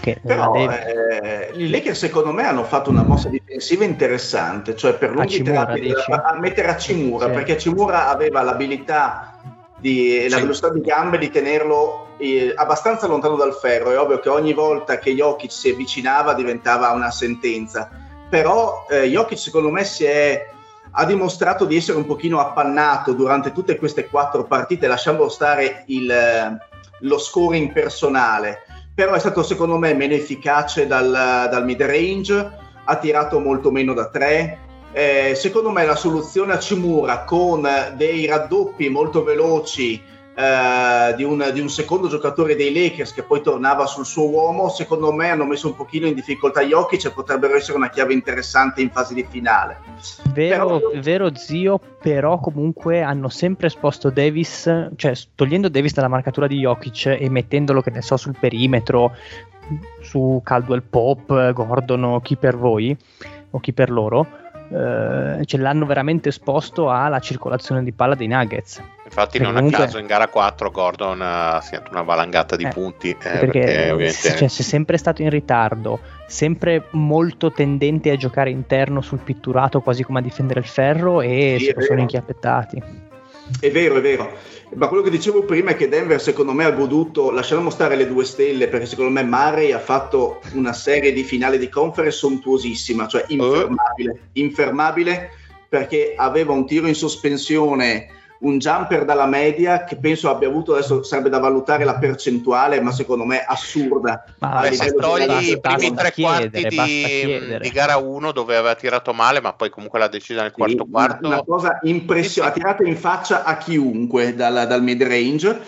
[0.00, 5.12] Che Però eh, i Lakers secondo me hanno fatto una mossa difensiva interessante, cioè per
[5.12, 7.32] lunghi tratti a mettere a Cimura, sì.
[7.32, 9.38] perché Cimura aveva l'abilità
[9.78, 10.28] di, sì.
[10.28, 13.90] la velocità di gambe di tenerlo eh, abbastanza lontano dal ferro.
[13.90, 17.90] È ovvio che ogni volta che Jokic si avvicinava diventava una sentenza,
[18.28, 20.48] però eh, Jokic secondo me si è,
[20.90, 26.58] ha dimostrato di essere un pochino appannato durante tutte queste quattro partite, lasciando stare il,
[27.00, 28.62] lo scoring personale,
[28.94, 33.92] però è stato secondo me meno efficace dal, dal mid range, ha tirato molto meno
[33.92, 34.65] da tre,
[34.96, 40.02] eh, secondo me la soluzione a Cimura con dei raddoppi molto veloci
[40.34, 44.70] eh, di, un, di, un, secondo giocatore dei Lakers che poi tornava sul suo uomo,
[44.70, 48.14] secondo me hanno messo un pochino in difficoltà gli occhi, cioè potrebbero essere una chiave
[48.14, 49.80] interessante in fase di finale.
[50.32, 51.00] Vero, però...
[51.02, 54.62] vero zio, però comunque hanno sempre esposto Davis,
[54.96, 59.12] cioè togliendo Davis dalla marcatura di Jokic e mettendolo, che ne so, sul perimetro,
[60.00, 62.96] su Caldwell Pop, Gordon chi per voi
[63.50, 64.26] o chi per loro,
[64.68, 69.82] eh, ce l'hanno veramente esposto alla circolazione di palla dei Nuggets Infatti, non comunque...
[69.82, 73.10] a caso in gara 4 Gordon ha segnato una valangata di eh, punti.
[73.10, 74.36] Eh, perché, perché ovviamente...
[74.36, 80.02] cioè, sei sempre stato in ritardo, sempre molto tendente a giocare interno sul pitturato, quasi
[80.02, 82.82] come a difendere il ferro, e Sì, se è lo sono inchiappettati.
[83.60, 84.36] È vero, è vero.
[84.74, 88.08] Ma quello che dicevo prima è che Denver, secondo me, ha goduto, lasciamo stare le
[88.08, 93.06] due stelle, perché secondo me Murray ha fatto una serie di finale di conference sontuosissima,
[93.06, 95.30] cioè infermabile, infermabile
[95.68, 98.08] perché aveva un tiro in sospensione,
[98.40, 102.92] un jumper dalla media che penso abbia avuto, adesso sarebbe da valutare la percentuale, ma
[102.92, 104.24] secondo me assurda.
[104.38, 108.74] Ma A Beh, se togli i primi tre quarti di, di gara 1 dove aveva
[108.74, 111.26] tirato male, ma poi comunque l'ha decisa nel quarto Sì, quarto.
[111.26, 115.60] Una, una cosa impressionante, ha tirato in faccia a chiunque dal, dal mid range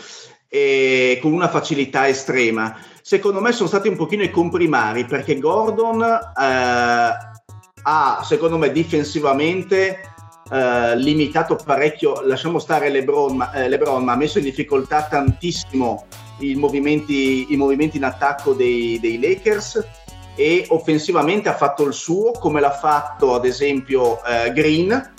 [0.48, 2.76] e con una facilità estrema.
[3.00, 7.36] Secondo me sono stati un pochino i comprimari perché Gordon eh,
[7.82, 10.16] ha, secondo me, difensivamente
[10.50, 16.06] eh, limitato parecchio, lasciamo stare LeBron, ma, eh, LeBron, ma ha messo in difficoltà tantissimo
[16.40, 19.86] i movimenti, i movimenti in attacco dei, dei Lakers
[20.34, 25.12] e offensivamente ha fatto il suo come l'ha fatto ad esempio eh, Green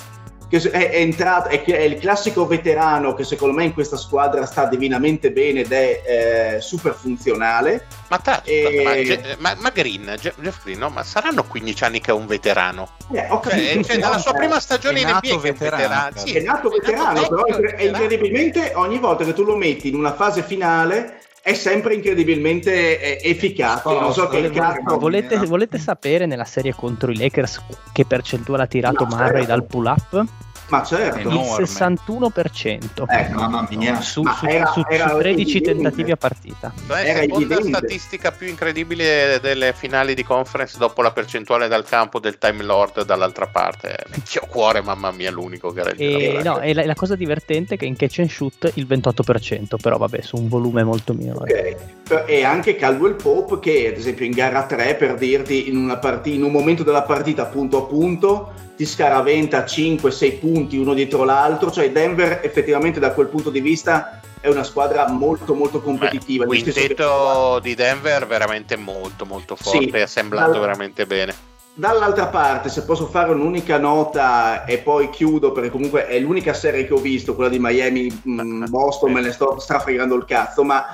[0.49, 4.65] che è, entrato è, è il classico veterano che secondo me in questa squadra sta
[4.65, 10.33] divinamente bene ed è eh, super funzionale Ma, ta- E- ma, ma- ma Green, Je-
[10.39, 10.89] Jeff Green, no?
[10.89, 12.89] ma saranno 15 anni che è un veterano.
[13.12, 16.17] Eh, ho Cioè, capito, cioè, dalla sua prima stagione è in nato NBA è veterano.
[16.17, 17.88] Sì, è nato veterano però è veterano.
[17.88, 21.18] incredibilmente ogni volta che tu lo metti in una fase finale
[21.49, 27.12] è sempre incredibilmente eh, efficace non so che cazzo Volete, volete sapere nella serie contro
[27.12, 29.47] i Lakers che percentuale ha tirato No, Murray certo.
[29.47, 30.25] dal pull-up?
[30.69, 31.65] Ma certo Il Enorme.
[31.65, 33.05] 61%.
[33.08, 33.99] Ecco, Mamma mia.
[34.01, 35.73] Su, Ma su- era- su- era su 13 evidente.
[35.82, 36.73] tentativi a partita.
[36.88, 37.77] È Era la seconda evidente.
[37.77, 43.03] statistica più incredibile delle finali di conference dopo la percentuale dal campo del Time Lord
[43.05, 43.95] dall'altra parte.
[44.10, 47.75] Vecchio cuore, mamma mia, l'unico che regge E, la no, e la, la cosa divertente
[47.75, 51.88] è che in catch and shoot il 28%, però vabbè, su un volume molto minore.
[52.10, 52.23] Ok.
[52.27, 56.34] E anche Caldwell Pope che ad esempio in gara 3 per dirti in, una parti-
[56.36, 61.69] in un momento della partita punto a punto ti scaraventa 5-6 punti uno dietro l'altro,
[61.69, 66.45] cioè Denver effettivamente da quel punto di vista è una squadra molto molto competitiva.
[66.45, 69.89] Che- quintetto di Denver veramente molto molto forte, Sì.
[69.89, 71.35] è assemblato Dal- veramente bene.
[71.73, 76.87] Dall'altra parte, se posso fare un'unica nota e poi chiudo, perché comunque è l'unica serie
[76.87, 80.85] che ho visto, quella di Miami, mh, Boston, me ne sto strafregando il cazzo, ma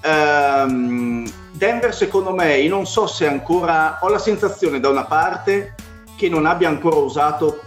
[0.00, 5.74] ehm, Denver secondo me, io non so se ancora, ho la sensazione da una parte
[6.22, 7.62] che non abbia ancora usato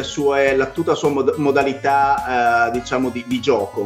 [0.00, 3.84] sue, la, tutta la sua mod- modalità, eh, diciamo, di, di gioco,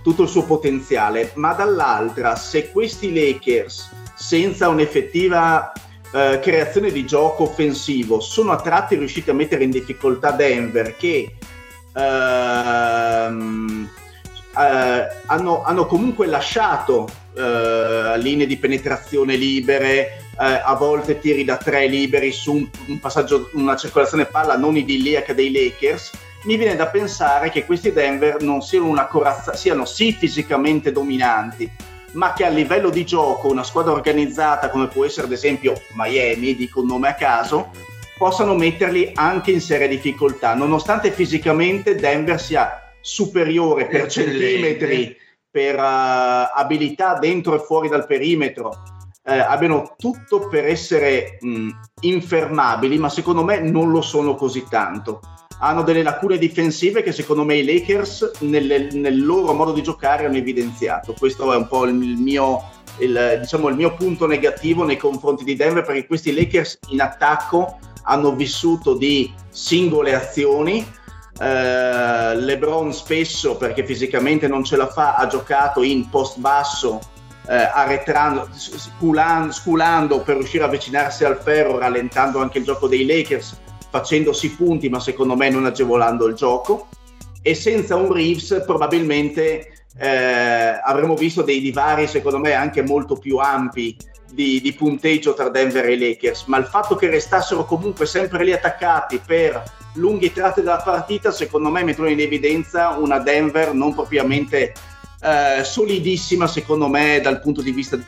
[0.00, 5.72] tutto il suo potenziale, ma dall'altra, se questi Lakers, senza un'effettiva
[6.12, 11.34] eh, creazione di gioco offensivo sono a tratti riusciti a mettere in difficoltà Denver che
[11.96, 13.90] ehm,
[14.56, 21.56] eh, hanno, hanno comunque lasciato eh, linee di penetrazione libere eh, a volte tiri da
[21.56, 26.12] tre liberi su un, un passaggio una circolazione palla non idilliaca dei Lakers
[26.44, 31.70] mi viene da pensare che questi Denver non siano una corazza siano sì fisicamente dominanti
[32.14, 36.54] ma che a livello di gioco una squadra organizzata come può essere ad esempio Miami,
[36.54, 37.70] dico un nome a caso,
[38.16, 44.38] possano metterli anche in seria difficoltà, nonostante fisicamente Denver sia superiore per Eccellente.
[44.38, 45.16] centimetri,
[45.50, 48.82] per uh, abilità dentro e fuori dal perimetro,
[49.24, 55.20] eh, abbiano tutto per essere mh, infermabili, ma secondo me non lo sono così tanto
[55.58, 60.26] hanno delle lacune difensive che secondo me i Lakers nelle, nel loro modo di giocare
[60.26, 61.14] hanno evidenziato.
[61.18, 62.62] Questo è un po' il mio,
[62.98, 67.78] il, diciamo, il mio punto negativo nei confronti di Denver perché questi Lakers in attacco
[68.02, 70.86] hanno vissuto di singole azioni.
[71.36, 77.00] Eh, LeBron spesso perché fisicamente non ce la fa ha giocato in post basso
[77.46, 83.04] eh, arretrando, sculando, sculando per riuscire a avvicinarsi al ferro rallentando anche il gioco dei
[83.06, 86.88] Lakers facendosi punti ma secondo me non agevolando il gioco.
[87.42, 93.36] E senza un Reeves probabilmente eh, avremmo visto dei divari secondo me anche molto più
[93.36, 93.96] ampi
[94.32, 96.44] di, di, punteggio tra Denver e Lakers.
[96.46, 99.62] Ma il fatto che restassero comunque sempre lì attaccati per
[99.94, 104.72] lunghi tratti della partita secondo me mettono in evidenza una Denver non propriamente
[105.24, 107.98] eh, solidissima secondo me dal punto di vista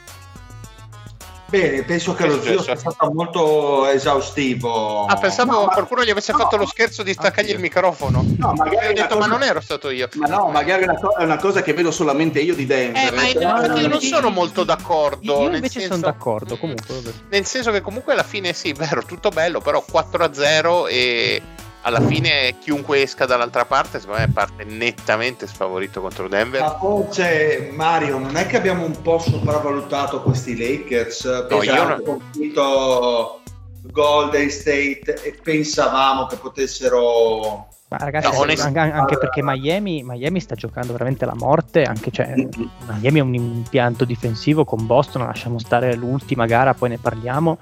[1.48, 5.04] Bene, penso che lo zio sia stato molto esaustivo.
[5.06, 8.24] Ah, pensavo No, qualcuno gli avesse no, fatto lo scherzo di staccargli il microfono.
[8.36, 10.08] No, magari ho detto, una ma cosa- non ero stato io.
[10.14, 13.00] Ma no, magari è una, co- è una cosa che vedo solamente io di Denver.
[13.00, 15.42] Eh, ma Però- realtà io non io- sono molto d'accordo.
[15.42, 16.92] Io invece senso- sono d'accordo, comunque.
[16.94, 17.10] vabbè.
[17.30, 21.40] Nel senso che comunque alla fine sì, vero, tutto bello, però 4 a 0 e
[21.86, 26.60] alla fine chiunque esca dall'altra parte, secondo me parte nettamente sfavorito contro Denver.
[26.60, 31.46] Ma forse Mario, non è che abbiamo un po' sopravvalutato questi Lakers?
[31.48, 32.02] No, io non...
[32.02, 33.40] convinto
[33.82, 40.40] Golden State e pensavamo che potessero ma ragazzi, no, onest- anche, anche, perché Miami, Miami,
[40.40, 41.84] sta giocando veramente la morte.
[41.84, 45.22] Anche, cioè, Miami è un impianto difensivo con Boston.
[45.22, 47.56] Lasciamo stare l'ultima gara, poi ne parliamo.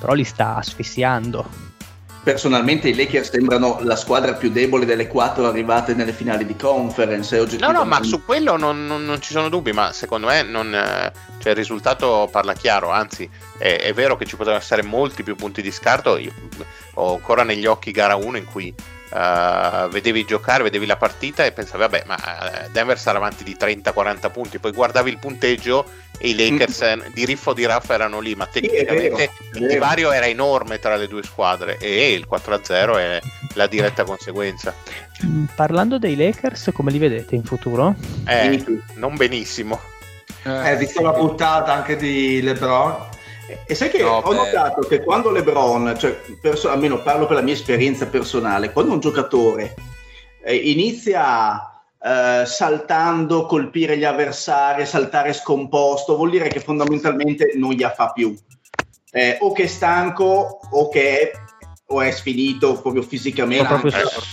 [0.00, 1.76] Però li sta asfissiando.
[2.22, 7.46] Personalmente i Lakers sembrano la squadra più debole delle quattro arrivate nelle finali di conference.
[7.58, 10.70] No, no, ma su quello non, non, non, ci sono dubbi, ma secondo me non,
[11.38, 15.36] cioè, il risultato parla chiaro, anzi è, è, vero che ci potevano essere molti più
[15.36, 16.16] punti di scarto.
[16.18, 16.32] Io
[16.94, 18.74] ho ancora negli occhi gara 1 in cui
[19.10, 23.56] Uh, vedevi giocare, vedevi la partita e pensavi, vabbè, ma eh, Denver sarà avanti di
[23.58, 24.58] 30-40 punti.
[24.58, 25.86] Poi guardavi il punteggio
[26.18, 27.12] e i Lakers mm.
[27.12, 31.06] di riffo di Raff erano lì, ma tecnicamente sì, il divario era enorme tra le
[31.06, 33.20] due squadre e il 4-0 è
[33.54, 34.74] la diretta conseguenza.
[35.24, 37.94] Mm, parlando dei Lakers, come li vedete in futuro?
[38.26, 39.80] Eh, non benissimo.
[40.44, 43.16] Eh, visto la buttata anche di LeBron.
[43.66, 44.36] E sai che no, ho beh.
[44.36, 49.00] notato che quando LeBron, cioè perso- almeno parlo per la mia esperienza personale, quando un
[49.00, 49.74] giocatore
[50.42, 57.84] eh, inizia eh, saltando, colpire gli avversari, saltare scomposto, vuol dire che fondamentalmente non gli
[57.94, 58.34] fa più.
[59.10, 61.30] Eh, o che è stanco o che è
[61.90, 63.64] o è sfinito proprio fisicamente.
[63.64, 63.92] proprio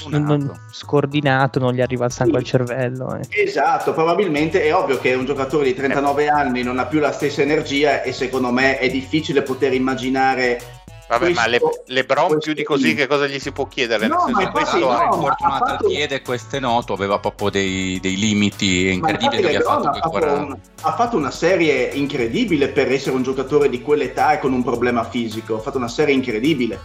[0.10, 2.56] non, scordinato, non gli arriva il sangue sì.
[2.56, 3.16] al cervello.
[3.16, 3.44] Eh.
[3.44, 7.42] Esatto, probabilmente è ovvio che un giocatore di 39 anni non ha più la stessa
[7.42, 10.75] energia e secondo me è difficile poter immaginare
[11.08, 14.08] Vabbè, questo, ma Le, Lebron più di così che cosa gli si può chiedere?
[14.08, 15.86] No, ma infatti, no, è infortunato fatto...
[15.86, 20.34] al piede, questo è noto, aveva proprio dei, dei limiti incredibili ha fatto, ha, fatto
[20.34, 24.64] un, ha fatto una serie incredibile per essere un giocatore di quell'età e con un
[24.64, 26.80] problema fisico, ha fatto una serie incredibile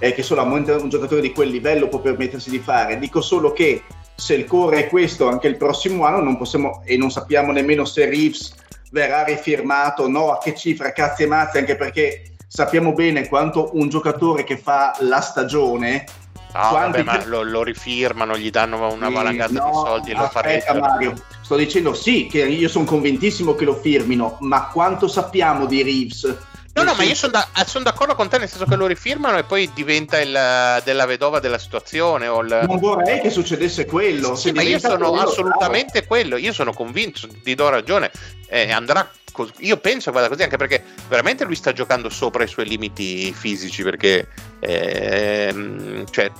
[0.00, 2.98] eh, che solamente un giocatore di quel livello può permettersi di fare.
[2.98, 3.84] Dico solo che
[4.16, 7.84] se il core è questo anche il prossimo anno non possiamo e non sappiamo nemmeno
[7.84, 8.54] se Reeves
[8.90, 13.88] verrà rifirmato, no, a che cifra, cazzi e mazzi, anche perché sappiamo bene quanto un
[13.88, 16.04] giocatore che fa la stagione
[16.52, 20.28] No, vabbè, ma lo, lo, rifirmano, gli danno una valangata no, di soldi e lo
[20.28, 20.80] farebbero.
[20.80, 25.84] Mario, sto dicendo sì, che io sono convintissimo che lo firmino, ma quanto sappiamo di
[25.84, 26.36] Reeves?
[26.72, 28.86] No, no, ma io sono, da, ah, son d'accordo con te nel senso che lo
[28.86, 32.28] rifirmano e poi diventa il, della vedova della situazione.
[32.28, 32.64] O il...
[32.66, 34.36] Non vorrei che succedesse quello.
[34.36, 36.06] Sì, ma io sono quello, assolutamente bravo.
[36.06, 36.36] quello.
[36.36, 38.10] Io sono convinto, ti do ragione.
[38.46, 39.52] Eh, andrà così.
[39.58, 43.82] Io penso vada così anche perché veramente lui sta giocando sopra i suoi limiti fisici.
[43.82, 44.28] Perché
[44.60, 46.30] eh, cioè,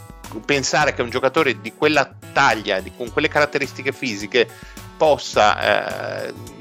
[0.46, 4.48] pensare che un giocatore di quella taglia, di, con quelle caratteristiche fisiche,
[4.96, 6.26] possa.
[6.28, 6.58] Eh,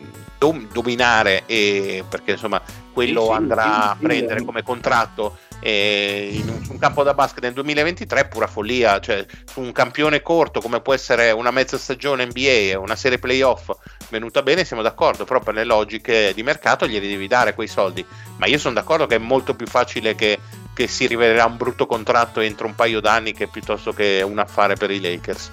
[0.72, 2.62] dominare e perché insomma
[2.94, 7.54] quello sì, andrà a prendere come contratto eh, in un, un, campo da basket nel
[7.54, 12.26] 2023 è pura follia cioè su un campione corto come può essere una mezza stagione
[12.26, 13.70] NBA una serie playoff
[14.10, 18.06] venuta bene siamo d'accordo però per le logiche di mercato glieli devi dare quei soldi.
[18.38, 20.40] Ma io sono d'accordo che è molto più facile che,
[20.74, 24.76] che si rivelerà un brutto contratto entro un paio d'anni che piuttosto che un affare
[24.76, 25.52] per i Lakers.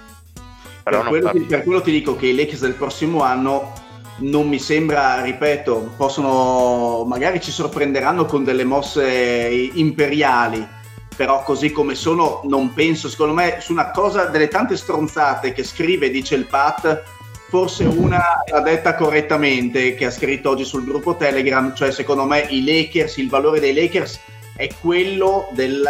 [0.83, 3.73] Per quello, ti, per quello ti dico che i Lakers del prossimo anno
[4.19, 10.67] non mi sembra, ripeto, possono magari ci sorprenderanno con delle mosse imperiali,
[11.15, 15.65] però così come sono non penso, secondo me su una cosa delle tante stronzate che
[15.65, 17.03] scrive dice il Pat,
[17.49, 22.47] forse una l'ha detta correttamente che ha scritto oggi sul gruppo Telegram, cioè secondo me
[22.49, 24.19] i Lakers, il valore dei Lakers
[24.57, 25.87] è quello del,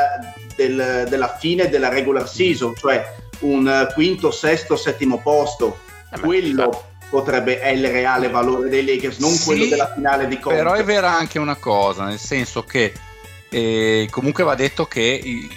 [0.57, 5.79] del, della fine della regular season, cioè un quinto, sesto, settimo posto.
[6.13, 10.39] Eh, quello potrebbe è il reale valore dei Lakers, non sì, quello della finale di
[10.39, 10.63] Conference.
[10.63, 12.93] Però è vera anche una cosa, nel senso che
[13.49, 15.49] eh, comunque va detto che i,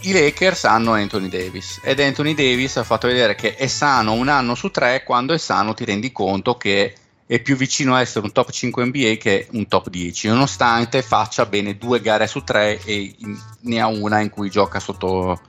[0.00, 4.28] i, Lakers hanno Anthony Davis ed Anthony Davis ha fatto vedere che è sano un
[4.28, 8.26] anno su tre, quando è sano ti rendi conto che è più vicino a essere
[8.26, 12.80] un top 5 NBA che un top 10, nonostante faccia bene due gare su tre
[12.84, 13.14] e
[13.60, 15.40] ne ha una in cui gioca sotto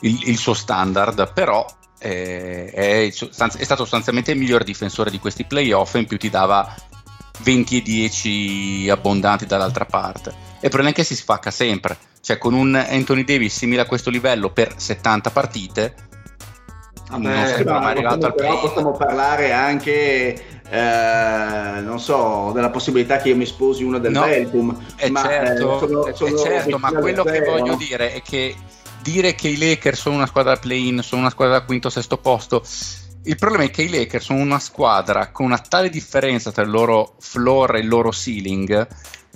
[0.00, 1.64] il, il suo standard, però
[2.04, 6.74] eh, è, è, stato sostanzialmente il miglior difensore di questi playoff in più ti dava
[7.40, 10.52] 20 e 10 abbondanti dall'altra parte.
[10.60, 11.96] E è che si spacca sempre.
[12.20, 15.94] Cioè con un Anthony Davis simile a questo livello per 70 partite
[17.10, 23.18] Vabbè, non sembra mai arrivato al play possiamo parlare anche eh, non so, della possibilità
[23.18, 24.76] che io mi sposi una del no, Belgium.
[24.96, 28.56] È ma, certo, eh, sono, sono è certo ma quello che voglio dire è che
[29.04, 32.16] dire che i Lakers sono una squadra play-in, sono una squadra da quinto o sesto
[32.16, 32.64] posto.
[33.24, 36.70] Il problema è che i Lakers sono una squadra con una tale differenza tra il
[36.70, 38.86] loro floor e il loro ceiling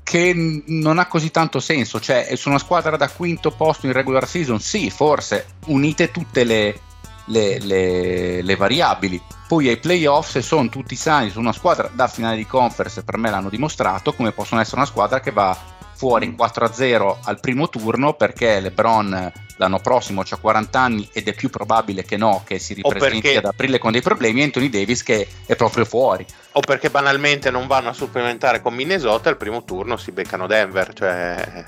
[0.02, 2.00] che non ha così tanto senso.
[2.00, 6.80] Cioè, su una squadra da quinto posto in regular season, sì, forse unite tutte le,
[7.26, 9.20] le, le, le variabili.
[9.46, 13.18] Poi ai playoff, se sono tutti sani su una squadra da finale di conference, per
[13.18, 15.56] me l'hanno dimostrato, come possono essere una squadra che va
[15.94, 21.50] fuori 4-0 al primo turno perché LeBron l'anno prossimo ha 40 anni ed è più
[21.50, 23.38] probabile che no, che si ripresenti perché...
[23.38, 26.24] ad aprile con dei problemi, Anthony Davis che è proprio fuori.
[26.52, 30.92] O perché banalmente non vanno a supplementare con Minnesota al primo turno si beccano Denver,
[30.94, 31.64] cioè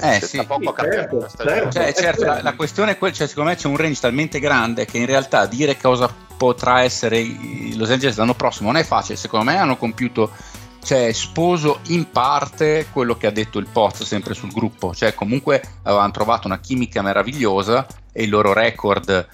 [0.00, 0.44] eh, sì.
[0.44, 1.70] poco sì, certo, certo.
[1.70, 4.84] Cioè, certo la, la, questione è quella, cioè, secondo me c'è un range talmente grande
[4.86, 7.24] che in realtà dire cosa potrà essere
[7.74, 10.30] Los Angeles l'anno prossimo non è facile, secondo me hanno compiuto
[10.82, 15.62] cioè, sposo in parte quello che ha detto il Poz sempre sul gruppo, cioè comunque
[15.82, 19.28] avevano trovato una chimica meravigliosa e il loro record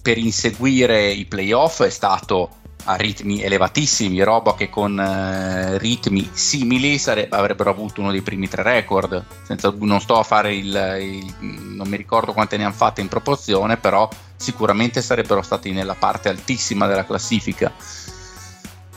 [0.00, 2.50] per inseguire i playoff è stato
[2.84, 8.48] a ritmi elevatissimi, roba che con eh, ritmi simili sare- avrebbero avuto uno dei primi
[8.48, 9.24] tre record.
[9.44, 13.08] Senza, non sto a fare il, il, non mi ricordo quante ne hanno fatte in
[13.08, 17.72] proporzione, però sicuramente sarebbero stati nella parte altissima della classifica.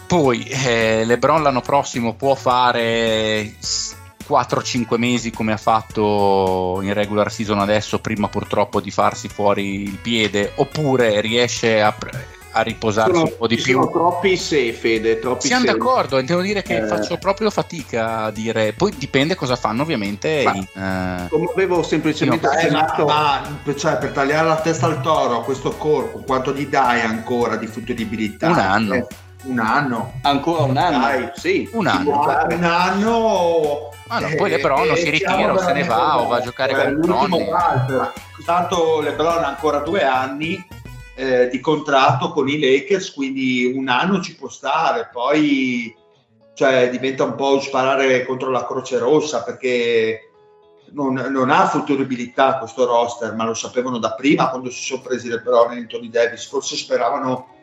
[0.07, 3.53] Poi eh, LeBron l'anno prossimo può fare
[4.27, 9.97] 4-5 mesi come ha fatto in regular season adesso, prima purtroppo di farsi fuori il
[9.97, 11.95] piede, oppure riesce a,
[12.51, 13.73] a riposarsi sono, un po' di più.
[13.73, 15.71] Sono troppi se, Fede, troppi Siamo se.
[15.71, 16.87] d'accordo, devo dire che Eh.
[16.87, 20.43] faccio proprio fatica a dire, poi dipende cosa fanno ovviamente.
[20.43, 23.41] Ma- in, eh, Come avevo semplicemente Eh, ma, accennato, ma,
[23.75, 27.67] cioè, per tagliare la testa al toro a questo corpo, quanto gli dai ancora di
[27.67, 28.49] futuribilità?
[28.49, 28.93] Un anno.
[28.93, 29.07] Eh,
[29.45, 30.13] un anno.
[30.21, 31.29] ancora un anno, Dai.
[31.35, 32.21] sì, Un anno.
[32.49, 33.89] Un anno.
[34.07, 36.73] Ah, no, poi LeBron non si ritira o se ne va o va a giocare
[36.75, 37.43] con l'ultimo nonni.
[37.43, 38.13] Walter.
[38.45, 40.63] Tanto LeBron ha ancora due anni
[41.15, 45.09] eh, di contratto con i Lakers, quindi un anno ci può stare.
[45.11, 45.95] Poi
[46.53, 50.29] cioè, diventa un po' sparare contro la Croce Rossa perché
[50.91, 55.27] non, non ha futuribilità questo roster, ma lo sapevano da prima quando si sono presi
[55.27, 56.47] LeBron e Anthony Davis.
[56.47, 57.54] Forse speravano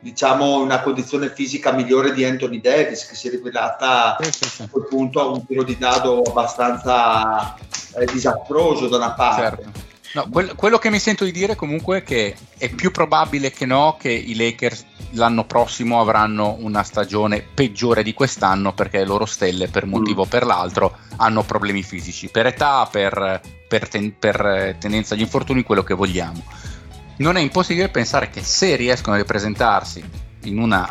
[0.00, 5.32] diciamo una condizione fisica migliore di Anthony Davis che si è rivelata a quel punto
[5.32, 7.56] un tiro di dado abbastanza
[7.96, 9.42] eh, disastroso da una parte.
[9.42, 9.86] Certo.
[10.14, 13.66] No, quel- quello che mi sento di dire comunque è che è più probabile che
[13.66, 19.26] no che i Lakers l'anno prossimo avranno una stagione peggiore di quest'anno perché le loro
[19.26, 24.18] stelle per un motivo o per l'altro hanno problemi fisici, per età, per, per ten-
[24.18, 26.42] per, eh, tendenza agli infortuni, quello che vogliamo.
[27.18, 30.02] Non è impossibile pensare che se riescono a ripresentarsi
[30.44, 30.88] in una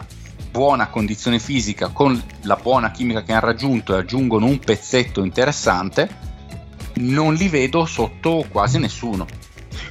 [0.51, 6.09] buona condizione fisica con la buona chimica che hanno raggiunto e aggiungono un pezzetto interessante,
[6.95, 9.25] non li vedo sotto quasi nessuno.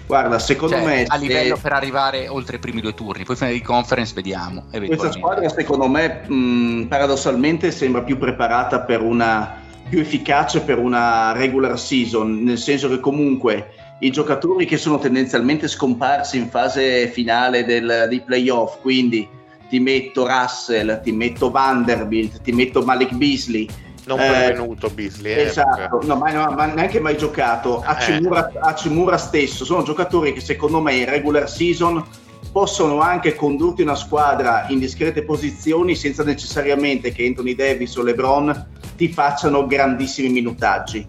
[0.07, 3.37] Guarda, secondo Cioè, me a livello se- per arrivare oltre i primi due turni, poi
[3.37, 4.67] finale di conference vediamo.
[4.71, 11.33] questa squadra secondo me mh, paradossalmente sembra più preparata per una più efficace per una
[11.33, 13.71] regular season, nel senso che comunque
[14.01, 19.29] i giocatori che sono tendenzialmente scomparsi in fase finale del, dei playoff, quindi
[19.69, 23.69] ti metto Russell, ti metto Vanderbilt, ti metto Malik Beasley,
[24.05, 25.33] Non Eh, benvenuto Beasley.
[25.33, 27.81] eh, Esatto, no, ma, no, ma neanche mai giocato.
[27.85, 32.05] Hachimura, Hachimura stesso sono giocatori che secondo me in regular season
[32.53, 38.67] possono anche condurti una squadra in discrete posizioni senza necessariamente che Anthony Davis o LeBron
[38.97, 41.05] ti facciano grandissimi minutaggi.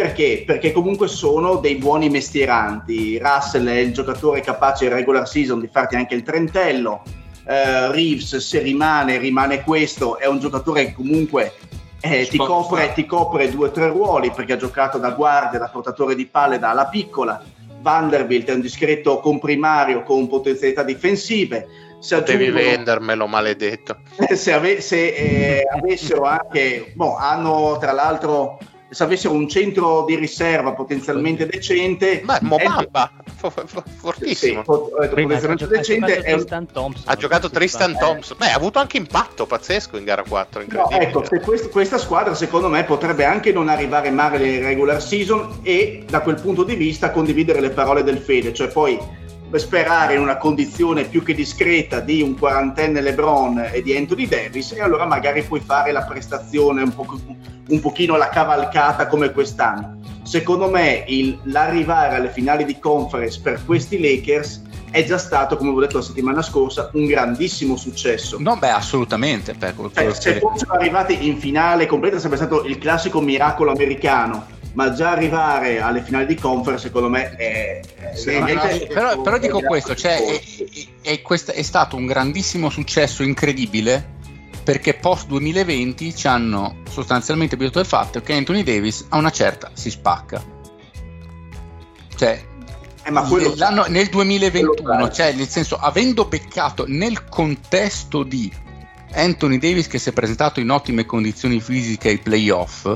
[0.00, 0.42] Perché?
[0.46, 3.18] Perché comunque sono dei buoni mestieranti.
[3.18, 7.02] Russell è il giocatore capace in regular season di farti anche il trentello.
[7.46, 10.18] Eh, Reeves, se rimane, rimane questo.
[10.18, 11.52] È un giocatore che comunque
[12.00, 15.68] eh, ti, copre, ti copre due o tre ruoli perché ha giocato da guardia, da
[15.68, 17.42] portatore di palle da ala piccola.
[17.80, 21.66] Vanderbilt è un discreto comprimario con potenzialità difensive.
[22.00, 23.96] Se Devi aggiungono- vendermelo, maledetto.
[24.34, 28.58] se, ave- se, eh, avessero anche, boh, hanno tra l'altro,
[28.90, 33.48] se avessero un centro di riserva potenzialmente decente, Ma Mobamba, sì,
[33.98, 34.60] fortissimo.
[34.60, 37.02] eh, ha potenzialmente giocato- ha decente, giocato è un- Tristan Thompson.
[37.06, 37.98] Ha giocato Sì, Tristan va.
[37.98, 38.36] Thompson.
[38.38, 40.64] Beh, ha avuto anche impatto pazzesco in gara 4.
[40.68, 45.02] No, ecco, se quest- questa squadra secondo me potrebbe anche non arrivare male in regular
[45.02, 48.98] season e da quel punto di vista condividere le parole del Fede, cioè poi
[49.56, 54.72] sperare in una condizione più che discreta di un quarantenne LeBron e di Anthony Davis
[54.72, 57.18] e allora magari puoi fare la prestazione un, po-
[57.68, 60.00] un pochino la cavalcata come quest'anno.
[60.22, 65.70] Secondo me il- l'arrivare alle finali di conference per questi Lakers è già stato, come
[65.70, 68.36] ho detto la settimana scorsa, un grandissimo successo.
[68.40, 69.54] No, beh, assolutamente.
[69.54, 74.92] per Cioè, se fossero arrivati in finale completa sarebbe stato il classico miracolo americano, ma
[74.92, 77.80] già arrivare alle finali di conference secondo me è...
[77.80, 80.40] è Sì, veramente- però, però dico è questo, cioè, è,
[81.02, 84.16] è- è quest- è stato un grandissimo successo incredibile
[84.62, 89.70] perché post 2020 ci hanno sostanzialmente abituato al fatto che Anthony Davis a una certa
[89.72, 90.42] si spacca.
[92.16, 92.44] Cioè,
[93.04, 93.10] Eh,
[93.88, 98.52] nel 2021, quello cioè nel senso, avendo beccato nel contesto di
[99.12, 102.86] Anthony Davis che si è presentato in ottime condizioni fisiche ai playoff,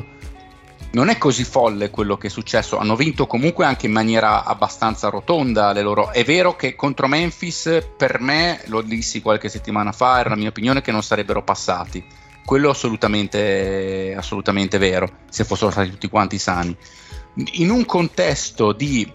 [0.93, 2.78] non è così folle quello che è successo.
[2.78, 6.11] Hanno vinto comunque anche in maniera abbastanza rotonda le loro.
[6.11, 10.49] È vero che contro Memphis, per me, lo dissi qualche settimana fa, era la mia
[10.49, 12.05] opinione che non sarebbero passati.
[12.45, 16.76] Quello è assolutamente, assolutamente vero, se fossero stati tutti quanti sani.
[17.53, 19.11] In un contesto di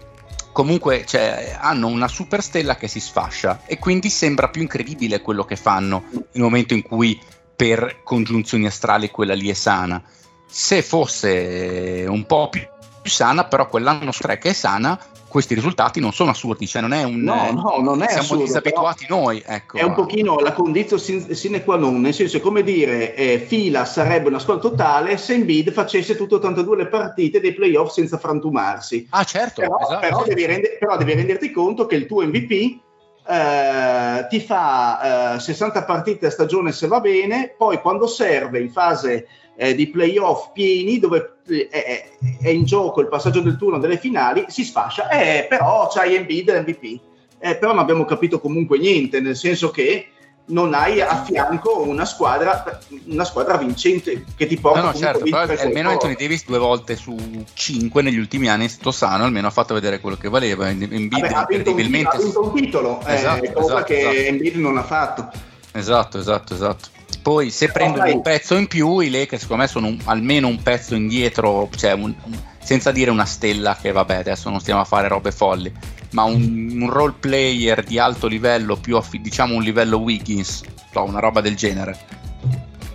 [0.50, 5.54] comunque cioè, hanno una superstella che si sfascia e quindi sembra più incredibile quello che
[5.54, 7.20] fanno nel momento in cui
[7.54, 10.02] per congiunzioni astrali quella lì è sana.
[10.50, 12.62] Se fosse un po' più,
[13.02, 16.92] più sana, però quell'anno 3 che è sana, questi risultati non sono assurdi, cioè non
[16.92, 17.20] è un...
[17.20, 19.76] No, no, non è siamo assurdo, disabituati noi, ecco.
[19.76, 23.38] è un pochino la condizione sin- sine qua non, nel senso è come dire eh,
[23.38, 28.16] fila sarebbe una squadra totale se Embiid facesse tutte 82 le partite dei playoff senza
[28.16, 29.06] frantumarsi.
[29.10, 30.00] Ah certo, Però, esatto.
[30.00, 32.80] però devi rende- però devi renderti conto che il tuo MVP
[33.28, 38.70] eh, ti fa eh, 60 partite a stagione se va bene, poi quando serve in
[38.70, 42.08] fase eh, di playoff pieni dove eh, è,
[42.40, 46.48] è in gioco il passaggio del turno delle finali si sfascia, eh, però c'hai Embiid
[46.48, 47.00] e MVP.
[47.40, 50.08] Eh, però non abbiamo capito comunque niente, nel senso che
[50.50, 55.24] non hai a fianco una squadra, una squadra vincente che ti porta No, no, certo,
[55.24, 55.90] però almeno.
[55.90, 57.16] Anthony Davis due volte su
[57.54, 60.68] cinque negli ultimi anni è stato sano, almeno ha fatto vedere quello che valeva.
[60.68, 62.16] Embiid Vabbè, ha, vinto un, incredibilmente...
[62.16, 64.16] ha vinto un titolo, eh, Esatto, cosa esatto, che esatto.
[64.16, 65.28] Embiid non ha fatto.
[65.72, 66.88] Esatto, esatto, esatto.
[67.22, 68.14] Poi se prendono dai.
[68.14, 71.92] un pezzo in più, i Lakers secondo me sono un- almeno un pezzo indietro, cioè
[71.92, 72.14] un-
[72.58, 75.72] senza dire una stella che vabbè adesso non stiamo a fare robe folli,
[76.10, 81.02] ma un, un role player di alto livello, più affi- diciamo un livello Wiggins, so,
[81.04, 81.98] una roba del genere.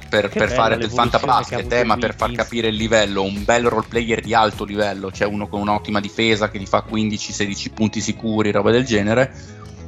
[0.10, 3.88] Per, per fare del fantabasket, eh, ma per far capire il livello, un bel role
[3.90, 8.52] player di alto livello, cioè uno con un'ottima difesa che ti fa 15-16 punti sicuri,
[8.52, 9.34] roba del genere,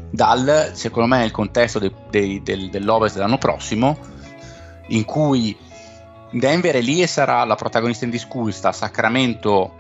[0.10, 4.00] dal, secondo me, il contesto dei- dei- del- dell'Ovest dell'anno prossimo,
[4.88, 5.56] in cui
[6.32, 9.76] Denver è lì e sarà la protagonista indiscussa, Sacramento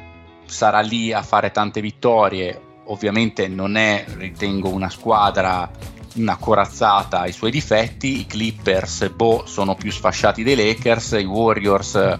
[0.46, 5.70] sarà lì a fare tante vittorie, ovviamente non è, ritengo, una squadra
[6.16, 11.96] una corazzata ai suoi difetti, i Clippers boh, sono più sfasciati dei Lakers, i Warriors
[11.96, 12.20] eh,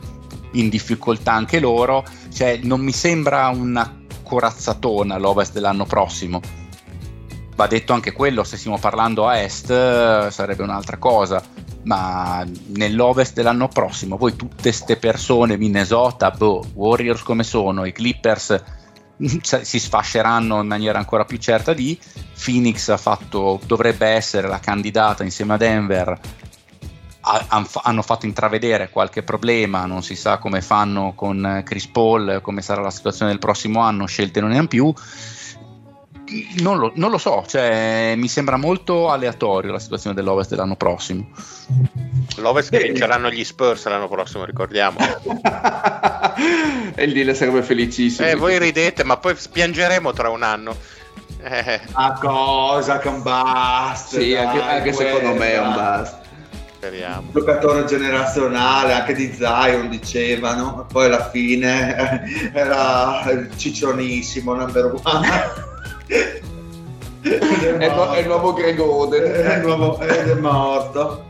[0.54, 2.04] in difficoltà anche loro,
[2.34, 6.42] cioè non mi sembra una corazzatona l'Ovest dell'anno prossimo.
[7.56, 11.42] Va detto anche quello, se stiamo parlando a est eh, sarebbe un'altra cosa,
[11.84, 18.62] ma nell'Ovest dell'anno prossimo, poi tutte queste persone, Minnesota, boh, Warriors come sono, i Clippers
[19.42, 21.98] si sfasceranno in maniera ancora più certa di
[22.44, 26.20] Phoenix ha fatto, dovrebbe essere la candidata insieme a Denver
[27.82, 32.82] hanno fatto intravedere qualche problema, non si sa come fanno con Chris Paul, come sarà
[32.82, 34.94] la situazione del prossimo anno, scelte non ne hanno più.
[36.62, 41.28] Non lo, non lo so, cioè, mi sembra molto aleatorio la situazione dell'Ovest dell'anno prossimo.
[42.38, 42.90] L'Ovest che Bene.
[42.90, 44.98] vinceranno gli Spurs l'anno prossimo, ricordiamo.
[46.96, 48.28] e il deal sarebbe felicissimo.
[48.28, 50.76] Eh, voi ridete, ma poi piangeremo tra un anno.
[51.42, 54.18] Eh, A cosa che un bust.
[54.20, 56.16] Sì, anche, dai, anche secondo me è un bust.
[56.78, 57.30] speriamo.
[57.34, 63.22] giocatore generazionale anche di Zion dicevano poi alla fine eh, era
[63.56, 65.74] ciccionissimo number one
[66.08, 69.24] È il, nu- è il nuovo Greg Oden.
[69.24, 71.24] è, il nuovo- ed è morto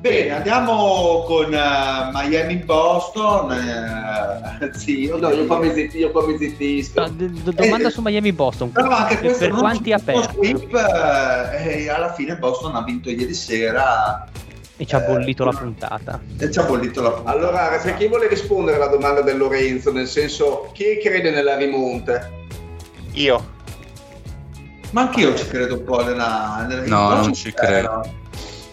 [0.00, 6.24] bene andiamo con eh, Miami Boston eh, zio No, io qua mi, zitti- io qua
[6.24, 7.00] mi zittisco.
[7.00, 8.70] No, d- d- domanda Eh, su Miami Boston.
[8.70, 10.30] però anche per questo per non quanti perso?
[10.34, 14.24] sweep, eh, e alla fine Boston ha vinto ieri sera
[14.76, 16.20] E ci ha eh, bollito la con- puntata.
[16.38, 19.90] e ci ha bollito la puntata Allora, per chi vuole rispondere alla domanda del Lorenzo,
[19.90, 22.30] nel senso, chi crede nella rimonta?
[23.12, 23.56] Io,
[24.90, 28.00] Ma anch'io ci credo un po' nella, nella- No, non ci ci spero.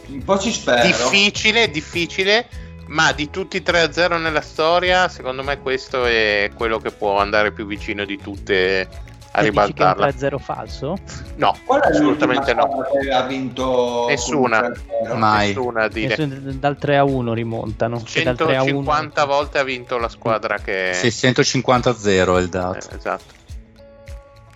[0.08, 0.86] Un po' ci spero.
[0.86, 2.48] difficile, difficile,
[2.88, 7.52] ma di tutti i 3-0 nella storia, secondo me questo è quello che può andare
[7.52, 8.88] più vicino di tutte
[9.32, 10.08] a E dici che è un ribaltarla.
[10.08, 10.96] 3-0 falso?
[11.36, 12.70] No, Qual è assolutamente no.
[13.14, 14.62] ha vinto Nessuna.
[14.62, 14.72] con
[15.02, 15.18] un 3-0?
[15.18, 15.48] Mai.
[15.48, 16.16] Nessuna a dire.
[16.60, 18.02] Dal 3 a 1 rimontano.
[18.06, 20.92] Che dal 3 a 1 150 volte ha vinto la squadra che...
[20.94, 22.90] 650-0 è il dato.
[22.92, 23.34] Eh, esatto.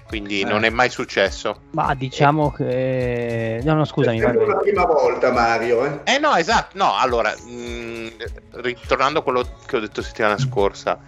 [0.10, 0.44] Quindi Eh.
[0.44, 1.62] non è mai successo.
[1.74, 3.62] Ma diciamo che...
[3.64, 4.20] No, no, scusami.
[4.20, 5.86] È la prima volta, Mario.
[5.86, 6.16] Eh?
[6.16, 8.14] Eh no, esatto, no, allora, mh,
[8.54, 11.00] ritornando a quello che ho detto settimana scorsa,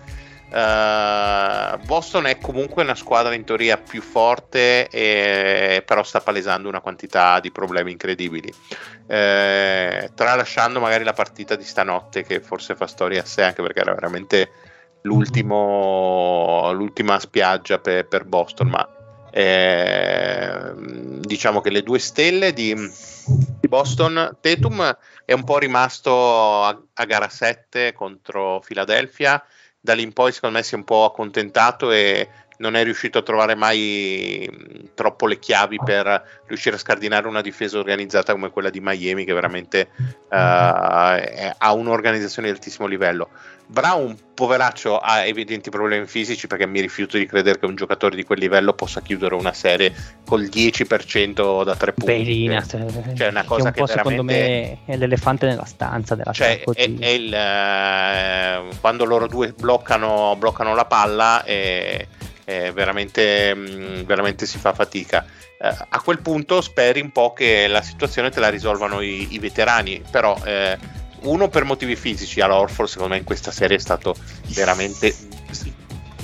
[0.54, 6.82] Uh, Boston è comunque una squadra in teoria più forte, e, però sta palesando una
[6.82, 8.54] quantità di problemi incredibili.
[9.06, 13.80] Uh, tralasciando magari la partita di stanotte, che forse fa storia a sé, anche perché
[13.80, 14.52] era veramente
[15.04, 18.88] l'ultima spiaggia per, per Boston, ma
[19.32, 20.74] eh,
[21.22, 22.76] diciamo che le due stelle di,
[23.60, 29.44] di, Boston, Tatum è un po' rimasto a, a gara 7 contro Philadelphia
[29.80, 33.18] da lì in poi secondo me si è un po' accontentato e non è riuscito
[33.18, 38.70] a trovare mai troppo le chiavi per riuscire a scardinare una difesa organizzata come quella
[38.70, 43.30] di Miami che veramente uh, ha un'organizzazione di altissimo livello.
[43.72, 48.26] Brown, poveraccio, ha evidenti problemi fisici perché mi rifiuto di credere che un giocatore di
[48.26, 49.94] quel livello possa chiudere una serie
[50.26, 52.12] col 10% da tre punti.
[52.12, 56.62] Belina, cioè, cioè una cosa che, che secondo me è l'elefante nella stanza della cioè,
[56.62, 62.08] è, è il, uh, quando loro due bloccano, bloccano la palla e
[62.74, 65.26] veramente, mm, veramente si fa fatica.
[65.58, 69.40] Eh, a quel punto speri un po' che la situazione te la risolvano i, i
[69.40, 70.78] veterani, però eh,
[71.22, 74.16] uno per motivi fisici all'Orford secondo me in questa serie è stato
[74.48, 75.14] veramente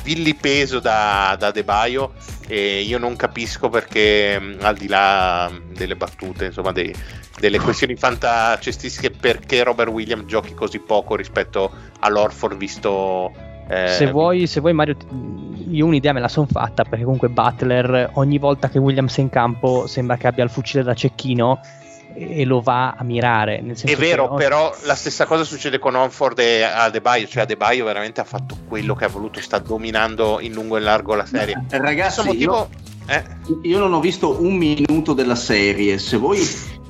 [0.04, 2.14] villipeso da, da De Baio
[2.48, 6.96] e io non capisco perché al di là delle battute insomma dei,
[7.40, 13.34] delle questioni fantacestistiche perché Robert Williams giochi così poco rispetto all'Orford visto
[13.68, 14.96] eh, se, vuoi, se vuoi Mario
[15.70, 19.30] io un'idea me la sono fatta perché comunque Butler ogni volta che Williams è in
[19.30, 21.60] campo sembra che abbia il fucile da cecchino
[22.18, 23.64] e lo va a mirare.
[23.84, 24.44] è vero, che...
[24.44, 28.96] però la stessa cosa succede con Onford e Adebayo, cioè Adebayo veramente ha fatto quello
[28.96, 31.66] che ha voluto, sta dominando in lungo e largo la serie.
[31.70, 32.70] Eh, ragazzi, motivo...
[33.06, 33.24] io, eh?
[33.62, 36.40] io non ho visto un minuto della serie, se voi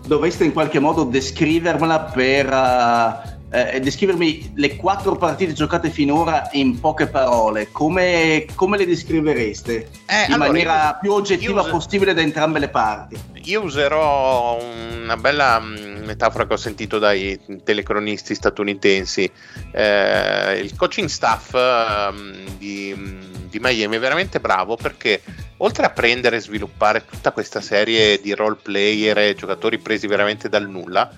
[0.06, 2.48] doveste in qualche modo descrivermela per...
[2.48, 9.89] Uh eh, descrivermi le quattro partite giocate finora in poche parole, come, come le descrivereste
[10.06, 13.18] eh, in allora, maniera io, più oggettiva us- possibile da entrambe le parti?
[13.43, 19.32] Io userò una bella mm, metafora che ho sentito dai telecronisti statunitensi.
[19.72, 25.22] Eh, il coaching staff um, di, mm, di Miami è veramente bravo perché
[25.58, 30.50] oltre a prendere e sviluppare tutta questa serie di role player e giocatori presi veramente
[30.50, 31.10] dal nulla,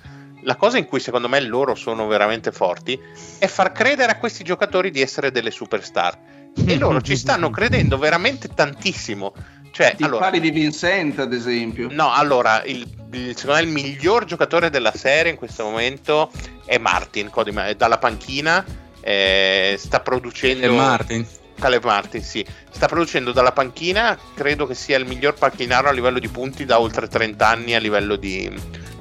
[0.49, 2.99] la cosa in cui secondo me loro sono veramente forti
[3.37, 6.17] è far credere a questi giocatori di essere delle superstar.
[6.65, 9.31] E loro ci stanno credendo veramente tantissimo.
[9.71, 11.89] Cioè, Ti allora, parli di Vincent, ad esempio?
[11.91, 16.31] No, allora, il, il, secondo me il miglior giocatore della serie in questo momento
[16.65, 17.29] è Martin,
[17.77, 18.65] dalla panchina,
[19.01, 20.61] eh, sta producendo...
[20.61, 21.27] Caleb Martin.
[21.59, 22.43] Caleb Martin, sì.
[22.71, 26.79] Sta producendo dalla panchina, credo che sia il miglior panchinaro a livello di punti da
[26.79, 28.51] oltre 30 anni a livello di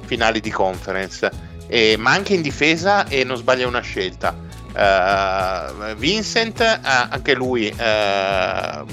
[0.09, 1.29] finali di conference,
[1.67, 4.35] e, ma anche in difesa e non sbaglia una scelta.
[4.71, 8.85] Uh, Vincent, uh, anche lui uh,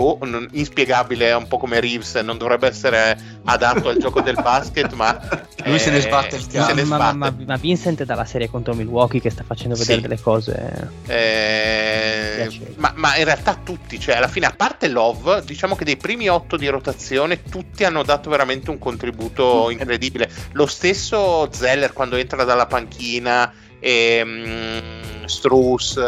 [0.00, 4.94] boh, non, inspiegabile, un po' come Reeves, non dovrebbe essere adatto al gioco del basket,
[4.94, 5.12] ma
[5.64, 6.86] lui eh, se ne sbatte il cazzo.
[6.86, 10.00] Ma, ma, ma, Vincent dalla serie contro Milwaukee che sta facendo vedere sì.
[10.00, 10.90] delle cose.
[11.06, 15.98] Eh, ma, ma, in realtà tutti, cioè alla fine, a parte Love, diciamo che dei
[15.98, 19.72] primi otto di rotazione, tutti hanno dato veramente un contributo mm.
[19.72, 20.30] incredibile.
[20.52, 23.52] Lo stesso Zeller quando entra dalla panchina.
[23.82, 25.98] E, um, Struss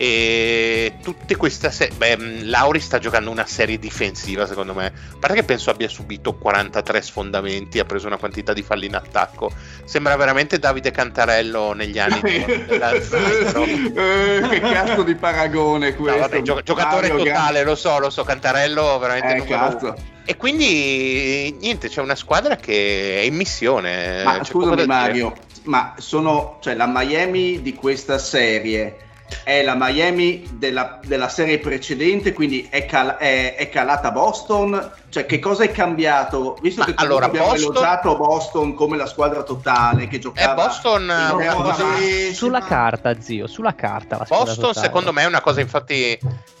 [0.00, 4.86] e tutte queste se- beh, mm, Lauri sta giocando una serie difensiva secondo me.
[4.86, 8.94] A parte che penso abbia subito 43 sfondamenti ha preso una quantità di falli in
[8.94, 9.50] attacco.
[9.84, 16.42] Sembra veramente Davide Cantarello negli anni della, eh, che cazzo di paragone questo no, vabbè,
[16.42, 21.88] gio- giocatore Mario, totale lo so lo so Cantarello veramente eh, numero e quindi niente
[21.88, 25.34] c'è una squadra che è in missione ma scusami Mario
[25.64, 29.06] ma sono cioè la Miami di questa serie
[29.42, 34.92] è la Miami della, della serie precedente, quindi è, cal- è, è, calata Boston.
[35.08, 36.58] Cioè, che cosa è cambiato?
[36.60, 37.70] Visto Ma che allora, abbiamo Boston...
[37.70, 41.12] elogiato Boston come la squadra totale che giocava è Boston,
[41.54, 42.34] così...
[42.34, 44.16] sulla carta, zio, sulla carta.
[44.18, 44.86] Boston, totale.
[44.86, 46.18] secondo me, è una cosa infatti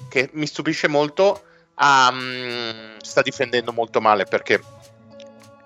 [0.08, 1.42] che mi stupisce molto.
[1.80, 4.60] Um, sta difendendo molto male perché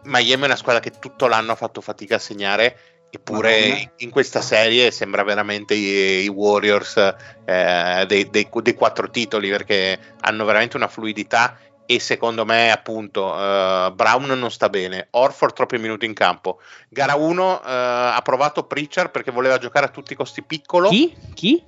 [0.05, 2.77] Miami è una squadra che tutto l'anno ha fatto fatica a segnare
[3.15, 6.97] Eppure in questa serie sembra veramente i, i Warriors
[7.45, 13.27] eh, dei, dei, dei, quattro titoli perché hanno veramente una fluidità e secondo me appunto
[13.27, 16.61] uh, Brown non sta bene, Orford troppi minuti in campo.
[16.89, 20.89] Gara 1 uh, ha provato Pritchard perché voleva giocare a tutti i costi piccolo.
[20.89, 21.15] Chi?
[21.35, 21.63] Chi?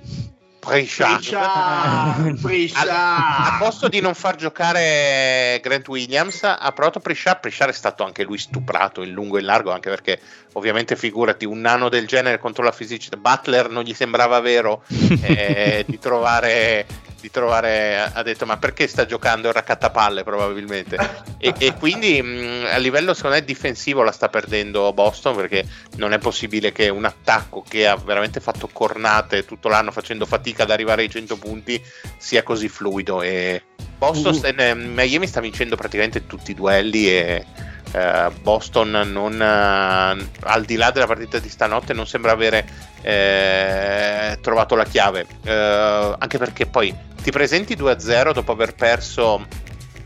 [0.65, 7.73] Prisciak al, a posto di non far giocare Grant Williams ha provato Prisciak Prisciak è
[7.73, 10.21] stato anche lui stuprato in lungo e in largo anche perché
[10.53, 13.17] ovviamente figurati un nano del genere contro la fisicità.
[13.17, 14.83] Butler non gli sembrava vero
[15.23, 16.87] eh, di trovare
[17.25, 20.99] di trovare, ha detto ma perché sta giocando il raccattapalle probabilmente
[21.39, 25.67] e, e, quindi mh, a livello secondo me difensivo la sta perdendo Boston perché
[25.97, 30.65] non è possibile che un attacco che ha veramente fatto cornate tutto l'anno facendo fatica
[30.65, 31.83] ad arrivare ai 100 punti
[32.19, 33.63] sia così fluido e
[33.97, 34.61] Boston, uh.
[34.61, 37.47] eh, Miami sta vincendo praticamente tutti i duelli e
[37.95, 42.67] eh, Boston non, eh, al di là della partita di stanotte non sembra avere
[43.03, 45.27] eh, trovato la chiave.
[45.45, 49.47] Eh, anche perché poi ti presenti 2-0 dopo aver perso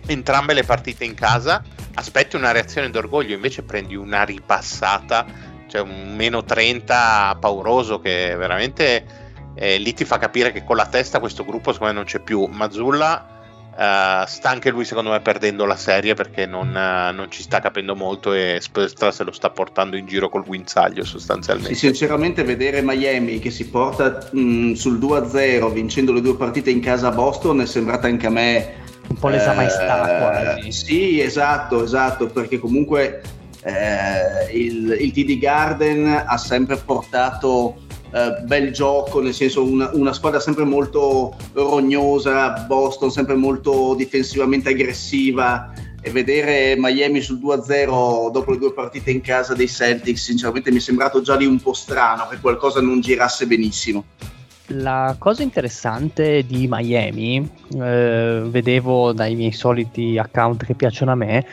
[0.07, 1.63] entrambe le partite in casa
[1.95, 5.27] aspetti una reazione d'orgoglio invece prendi una ripassata
[5.67, 9.05] cioè un meno 30 pauroso che veramente
[9.55, 12.21] eh, lì ti fa capire che con la testa questo gruppo secondo me non c'è
[12.21, 12.45] più.
[12.45, 13.38] Mazzulla
[13.79, 17.61] Uh, sta anche lui secondo me perdendo la serie perché non, uh, non, ci sta
[17.61, 21.75] capendo molto e Spolstra se lo sta portando in giro col guinzaglio sostanzialmente.
[21.75, 26.71] Sì, sinceramente vedere Miami che si porta mh, mm, sul 2-0 vincendo le due partite
[26.71, 28.75] in casa a Boston è sembrata anche a me
[29.11, 30.73] un po' lesa maestà eh, quasi.
[30.73, 33.23] Sì, esatto, esatto, perché comunque
[33.63, 40.13] eh, il, il TD Garden ha sempre portato eh, bel gioco, nel senso una, una,
[40.13, 48.53] squadra sempre molto rognosa, Boston sempre molto difensivamente aggressiva e vedere Miami sul 2-0 dopo
[48.53, 51.73] le due partite in casa dei Celtics sinceramente mi è sembrato già lì un po'
[51.73, 54.05] strano che qualcosa non girasse benissimo.
[54.73, 61.47] La cosa interessante di Miami, eh, vedevo dai miei soliti account che piacciono a me,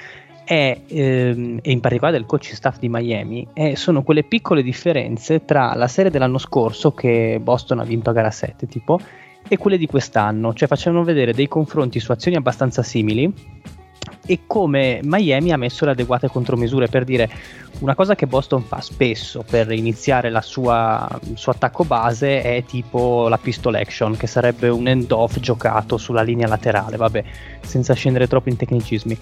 [0.45, 5.43] è, ehm, e in particolare del coach staff di Miami, è, sono quelle piccole differenze
[5.43, 8.99] tra la serie dell'anno scorso che Boston ha vinto a gara 7 tipo
[9.47, 13.33] e quelle di quest'anno, cioè facevano vedere dei confronti su azioni abbastanza simili
[14.25, 17.29] e come Miami ha messo le adeguate contromisure per dire
[17.79, 23.27] una cosa che Boston fa spesso per iniziare sua, il suo attacco base è tipo
[23.27, 27.23] la pistol action che sarebbe un end off giocato sulla linea laterale vabbè
[27.61, 29.17] senza scendere troppo in tecnicismi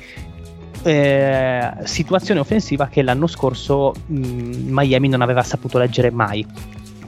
[0.84, 4.18] eh, situazione offensiva che l'anno scorso mh,
[4.68, 6.46] Miami non aveva saputo leggere mai.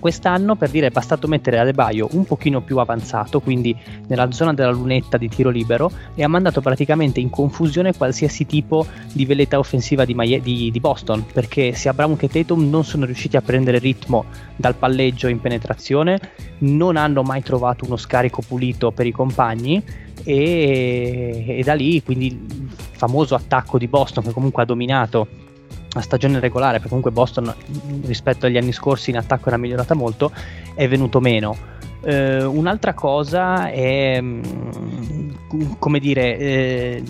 [0.06, 4.70] Quest'anno, per dire, è bastato mettere Adebayo un pochino più avanzato, quindi nella zona della
[4.70, 10.06] lunetta di tiro libero, e ha mandato praticamente in confusione qualsiasi tipo di veletta offensiva
[10.06, 13.80] di, Miami, di, di Boston, perché sia Brown che Tatum non sono riusciti a prendere
[13.80, 16.20] ritmo dal palleggio in penetrazione,
[16.60, 19.82] non hanno mai trovato uno scarico pulito per i compagni
[20.26, 25.28] e, e, da lì quindi il famoso attacco di Boston che comunque ha dominato
[25.96, 27.54] la stagione regolare perché comunque Boston
[28.04, 30.32] rispetto agli anni scorsi in attacco era migliorata molto
[30.74, 31.74] è venuto meno.
[32.04, 35.32] Eh, un'altra cosa è mm,
[35.80, 37.04] come dire eh,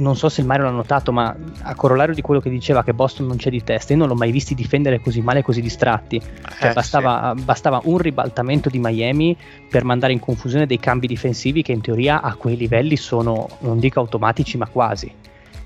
[0.00, 2.92] non so se il Mario l'ha notato, ma a corollario di quello che diceva che
[2.92, 6.20] Boston non c'è di testa, io non l'ho mai visti difendere così male, così distratti.
[6.20, 7.44] Cioè, eh, bastava, sì.
[7.44, 9.36] bastava, un ribaltamento di Miami
[9.68, 13.78] per mandare in confusione dei cambi difensivi che in teoria a quei livelli sono, non
[13.78, 15.12] dico automatici, ma quasi.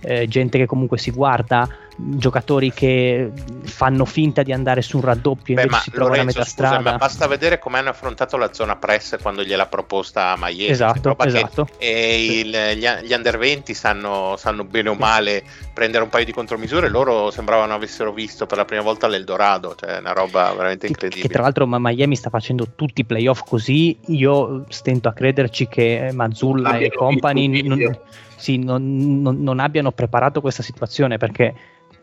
[0.00, 1.66] Eh, gente che comunque si guarda,
[1.96, 3.30] giocatori che
[3.62, 6.92] fanno finta di andare su un raddoppio e invece si trovano a metà strada.
[6.92, 10.70] Ma basta vedere come hanno affrontato la zona press quando gliel'ha proposta a Miami.
[10.70, 11.68] Esatto, esatto.
[11.78, 15.42] e il, gli, gli, under 20 sanno, sanno, bene o male
[15.72, 16.88] prendere un paio di contromisure.
[16.88, 21.22] Loro sembravano avessero visto per la prima volta l'Eldorado, cioè una roba veramente incredibile.
[21.22, 23.98] Che, che tra l'altro Miami sta facendo tutti i playoff così.
[24.06, 27.98] Io stento a crederci che Mazzulla e company non,
[28.36, 31.54] sì, non, non, non, abbiano preparato questa situazione perché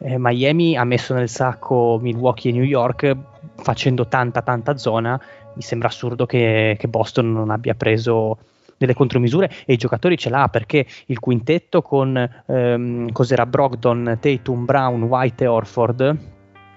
[0.03, 3.15] eh, Miami ha messo nel sacco Milwaukee e New York
[3.55, 5.19] facendo tanta tanta zona.
[5.53, 8.37] Mi sembra assurdo che, che Boston non abbia preso
[8.77, 14.65] delle contromisure e i giocatori ce l'ha perché il quintetto con ehm, cos'era Brogdon, Tatum,
[14.65, 16.30] Brown, White e Orford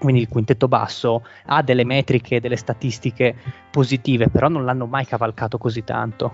[0.04, 3.34] quindi il quintetto basso ha delle metriche, delle statistiche
[3.70, 6.32] positive, però non l'hanno mai cavalcato così tanto.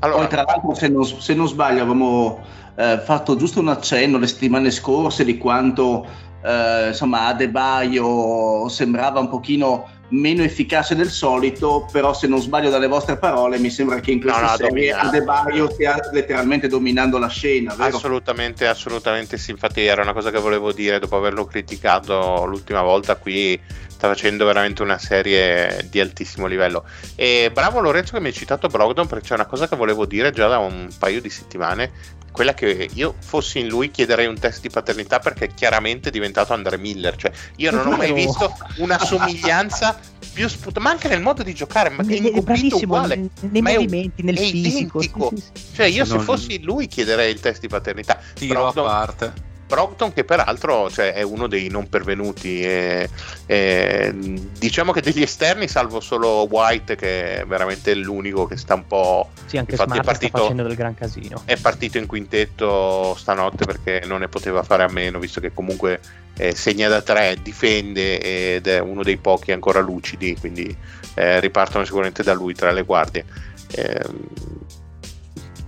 [0.00, 2.40] Allora, Poi, tra l'altro, se non, se non sbaglio, avevamo
[2.74, 6.06] eh, fatto giusto un accenno le settimane scorse di quanto
[6.42, 12.86] eh, insomma Adebaio sembrava un pochino meno efficace del solito, però se non sbaglio dalle
[12.86, 17.28] vostre parole mi sembra che in questa no, no, serie Adebayo stia letteralmente dominando la
[17.28, 17.74] scena.
[17.74, 17.96] Vero?
[17.96, 23.16] Assolutamente, assolutamente sì, infatti era una cosa che volevo dire dopo averlo criticato l'ultima volta
[23.16, 23.60] qui
[23.96, 26.84] sta facendo veramente una serie di altissimo livello.
[27.14, 30.30] E bravo Lorenzo che mi hai citato Brogdon perché c'è una cosa che volevo dire
[30.32, 31.90] già da un paio di settimane,
[32.36, 36.52] quella che io fossi in lui chiederei un test di paternità perché è chiaramente diventato
[36.52, 39.98] Andre Miller, cioè io non ho mai visto una somiglianza
[40.34, 44.22] più sputa, ma anche nel modo di giocare, ma è bravissimo uguale, nei, nei movimenti,
[44.22, 45.00] nel fisico.
[45.00, 45.74] Sì, sì, sì.
[45.76, 48.20] Cioè io se, se fossi lui chiederei il test di paternità.
[48.34, 53.08] Tiro Brogdon, a parte Brogdon che peraltro cioè, è uno dei non pervenuti e,
[53.46, 54.14] e,
[54.58, 59.30] diciamo che degli esterni salvo solo White che è veramente l'unico che sta un po'
[59.46, 61.42] sì anche Smart è partito, sta facendo del gran casino.
[61.44, 66.00] è partito in quintetto stanotte perché non ne poteva fare a meno visto che comunque
[66.36, 68.20] eh, segna da tre difende
[68.54, 70.76] ed è uno dei pochi ancora lucidi quindi
[71.16, 73.24] eh, ripartono sicuramente da lui tra le guardie.
[73.72, 74.04] Eh,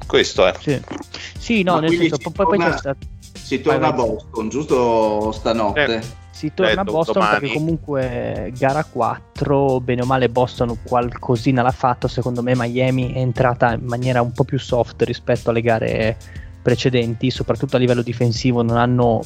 [0.07, 0.55] questo è.
[0.59, 0.81] Sì,
[1.39, 3.07] sì no nel senso poi, poi c'è stato
[3.49, 5.97] si torna a Boston, giusto stanotte?
[5.97, 7.39] Eh, si torna a Boston domani.
[7.39, 13.19] perché comunque gara 4, bene o male Boston qualcosina l'ha fatto, secondo me Miami è
[13.21, 16.17] entrata in maniera un po' più soft rispetto alle gare
[16.61, 19.23] precedenti, soprattutto a livello difensivo, non hanno,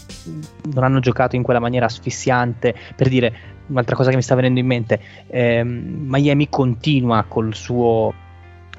[0.73, 2.77] non hanno giocato in quella maniera asfissiante.
[2.95, 3.35] Per dire,
[3.67, 8.15] un'altra cosa che mi sta venendo in mente, ehm, Miami continua col suo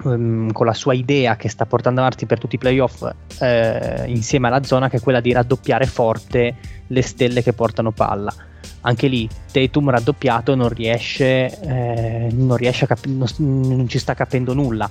[0.03, 3.07] um, con la sua idea che sta portando avanti per tutti i playoff
[3.39, 6.55] eh, insieme alla zona che è quella di raddoppiare forte
[6.87, 8.33] le stelle che portano palla.
[8.81, 14.53] Anche lì Tatum raddoppiato non riesce, eh, non, riesce cap- non, non, ci sta capendo
[14.53, 14.89] nulla.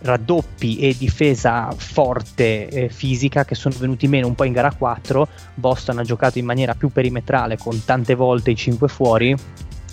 [0.00, 5.28] Raddoppi e difesa forte eh, fisica che sono venuti meno un po' in gara 4
[5.54, 9.34] Boston ha giocato in maniera più perimetrale con tante volte i 5 fuori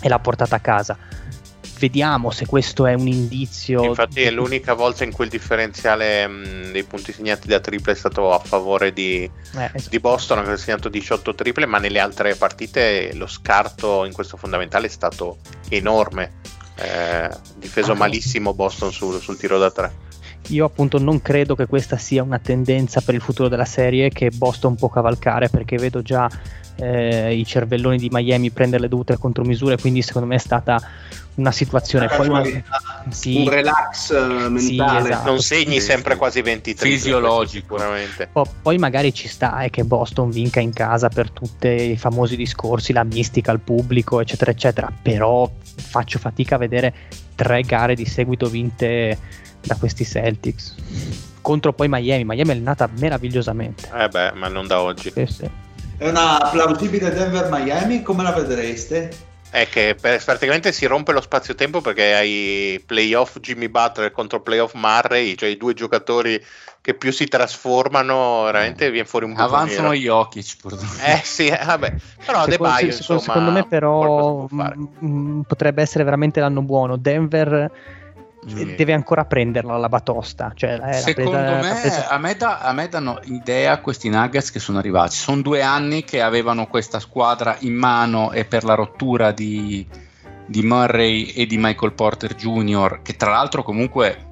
[0.01, 0.97] e l'ha portata a casa
[1.81, 3.83] vediamo se questo è un indizio.
[3.83, 7.95] Infatti, è l'unica volta in cui il differenziale mh, dei punti segnati da triple è
[7.95, 9.89] stato a favore di, eh, esatto.
[9.89, 14.37] di Boston, che ha segnato 18 triple, ma nelle altre partite lo scarto in questo
[14.37, 16.39] fondamentale è stato enorme.
[16.75, 20.09] Eh, difeso ah, malissimo Boston sul, sul tiro da tre.
[20.51, 24.31] Io appunto non credo che questa sia una tendenza per il futuro della serie che
[24.31, 26.29] Boston può cavalcare perché vedo già
[26.75, 30.79] eh, i cervelloni di Miami prendere le dovute contromisure, quindi secondo me è stata
[31.33, 32.43] una situazione poi una,
[33.09, 34.59] sì, un relax eh, mentale.
[34.59, 35.29] sì, esatto.
[35.29, 37.77] non segni sempre quasi 23 fisiologico.
[37.77, 38.27] sicuramente.
[38.31, 42.35] Poi, poi magari ci sta è che Boston vinca in casa per tutti i famosi
[42.35, 44.91] discorsi la mistica al pubblico eccetera eccetera.
[45.01, 46.93] Però faccio fatica a vedere
[47.35, 49.17] tre gare di seguito vinte
[49.61, 50.75] da questi Celtics
[51.41, 55.49] contro poi Miami Miami è nata meravigliosamente eh beh ma non da oggi sì, sì.
[55.97, 59.29] è una plausibile Denver Miami come la vedreste?
[59.51, 65.35] è che praticamente si rompe lo spazio-tempo perché hai playoff Jimmy Butler contro playoff Murray,
[65.35, 66.41] cioè i due giocatori
[66.79, 70.85] che più si trasformano, veramente viene fuori un po' Avanzano gli Jokic, purtroppo.
[71.05, 71.93] Eh sì, eh, vabbè.
[72.25, 76.95] Però De Baio, insomma, secondo me però m- m- potrebbe essere veramente l'anno buono.
[76.95, 77.69] Denver
[78.45, 78.75] sì.
[78.75, 80.51] deve ancora prenderla la batosta.
[80.55, 82.07] Cioè, Secondo presa, me, presa...
[82.09, 85.15] a, me da, a me danno idea questi Nuggets che sono arrivati.
[85.15, 89.85] Sono due anni che avevano questa squadra in mano e per la rottura di,
[90.45, 94.29] di Murray e di Michael Porter Jr., che tra l'altro comunque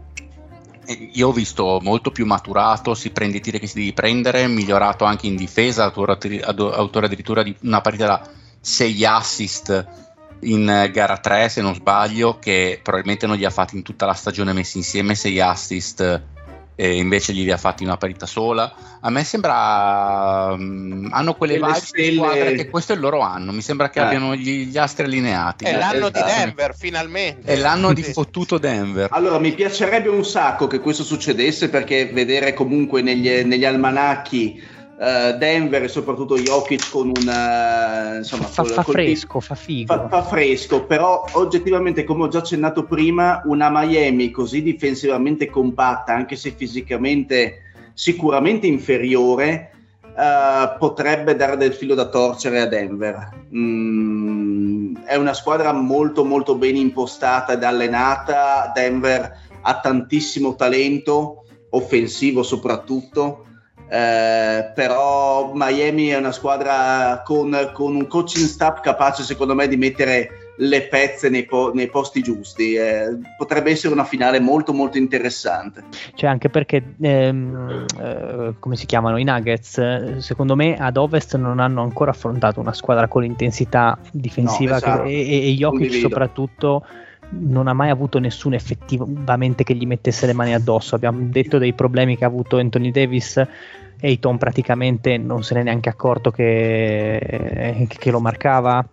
[0.86, 4.47] eh, io ho visto molto più maturato, si prende i tiri che si devi prendere,
[4.47, 8.30] migliorato anche in difesa, autore addirittura di una partita da
[8.62, 10.09] 6 assist
[10.41, 14.05] in eh, gara 3 se non sbaglio che probabilmente non gli ha fatti in tutta
[14.05, 16.21] la stagione messi insieme 6 assist
[16.79, 21.87] e invece gli ha fatti una partita sola a me sembra um, hanno quelle vibes
[21.87, 22.13] stelle...
[22.13, 24.03] squadre che questo è il loro anno mi sembra che eh.
[24.03, 26.25] abbiano gli, gli, astri allineati è l'anno esatto.
[26.25, 31.03] di Denver finalmente è l'anno di fottuto Denver allora mi piacerebbe un sacco che questo
[31.03, 38.45] succedesse perché vedere comunque negli, negli almanacchi uh, Denver e soprattutto Jokic con una insomma
[38.45, 39.93] fa, fa fresco, fa figo.
[39.93, 46.14] Fa, fa, fresco, però oggettivamente come ho già accennato prima una Miami così difensivamente compatta
[46.14, 49.72] anche se fisicamente sicuramente inferiore
[50.04, 53.30] uh, potrebbe dare del filo da torcere a Denver.
[53.56, 58.72] Mm, è una squadra molto molto ben impostata ed allenata.
[58.74, 63.45] Denver ha tantissimo talento offensivo soprattutto
[63.89, 69.77] eh, però Miami è una squadra con, con, un coaching staff capace secondo me di
[69.77, 72.75] mettere le pezze nei, po- nei posti giusti.
[72.75, 75.85] Eh, potrebbe essere una finale molto molto interessante.
[76.13, 81.59] Cioè anche perché ehm, eh, come si chiamano i Nuggets secondo me ad Ovest non
[81.59, 85.03] hanno ancora affrontato una squadra con l'intensità difensiva no, esatto.
[85.03, 86.85] che, e, e Jokic soprattutto
[87.32, 90.95] non ha mai avuto nessuno effettivamente che gli mettesse le mani addosso.
[90.95, 93.41] Abbiamo detto dei problemi che ha avuto Anthony Davis.
[94.01, 98.88] Ayton praticamente non se n'è neanche accorto che, che lo marcava.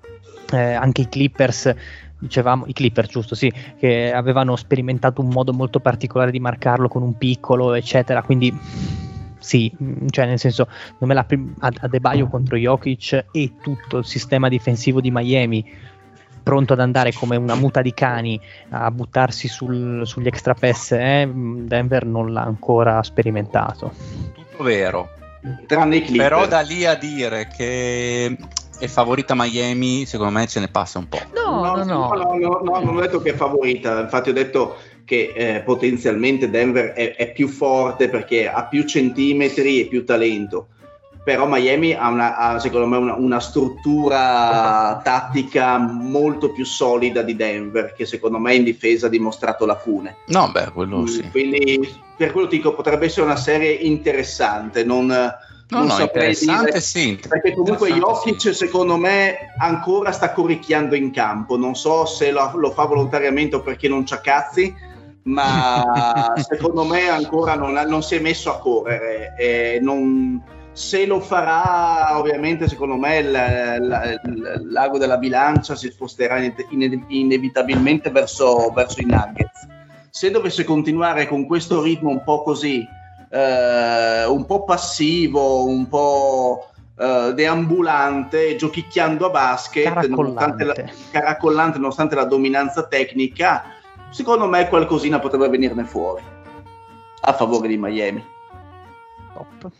[0.52, 1.74] Eh, anche i Clippers
[2.18, 7.02] dicevamo, i Clippers giusto, sì, che avevano sperimentato un modo molto particolare di marcarlo con
[7.02, 8.56] un piccolo, eccetera, quindi
[9.38, 9.70] sì,
[10.10, 10.66] cioè nel senso,
[10.98, 15.64] non me la prim- Adebayo contro Jokic e tutto il sistema difensivo di Miami
[16.46, 21.28] pronto ad andare come una muta di cani a buttarsi sul, sugli extra pass, eh,
[21.28, 23.90] Denver non l'ha ancora sperimentato.
[24.32, 25.08] Tutto vero,
[25.66, 26.28] tranne i Clippers.
[26.28, 28.36] Però da lì a dire che
[28.78, 31.18] è favorita Miami, secondo me ce ne passa un po'.
[31.34, 32.12] No, no, no.
[32.14, 36.48] no, no, no, non ho detto che è favorita, infatti ho detto che eh, potenzialmente
[36.48, 40.68] Denver è, è, più forte perché ha più centimetri e più talento.
[41.26, 47.34] Però Miami ha, una, ha secondo me una, una, struttura tattica molto più solida di
[47.34, 50.18] Denver, che secondo me in difesa ha dimostrato lacune.
[50.26, 51.28] No, beh, quello sì.
[51.28, 54.84] Quindi per quello dico, potrebbe essere una serie interessante.
[54.84, 55.06] Non,
[55.68, 57.20] No, non no, interessante dire, sì.
[57.28, 58.54] Perché comunque Jokic sì.
[58.54, 63.62] secondo me ancora sta corricchiando in campo, non so se lo, lo fa volontariamente o
[63.62, 64.72] perché non c'ha cazzi,
[65.24, 69.34] ma secondo me ancora non, non, si è messo a correre.
[69.36, 70.40] E non,
[70.76, 76.38] se lo farà, ovviamente, secondo me il, il, il, l'ago della bilancia si sposterà
[77.08, 79.66] inevitabilmente verso, verso i Nuggets.
[80.10, 82.86] Se dovesse continuare con questo ritmo un po' così,
[83.30, 86.68] eh, un po' passivo, un po'
[86.98, 90.74] eh, deambulante, giochicchiando a basket, nonostante la,
[91.10, 93.64] caracollante nonostante la dominanza tecnica,
[94.10, 96.22] secondo me qualcosina potrebbe venirne fuori
[97.22, 98.22] a favore di Miami.
[99.32, 99.72] Top.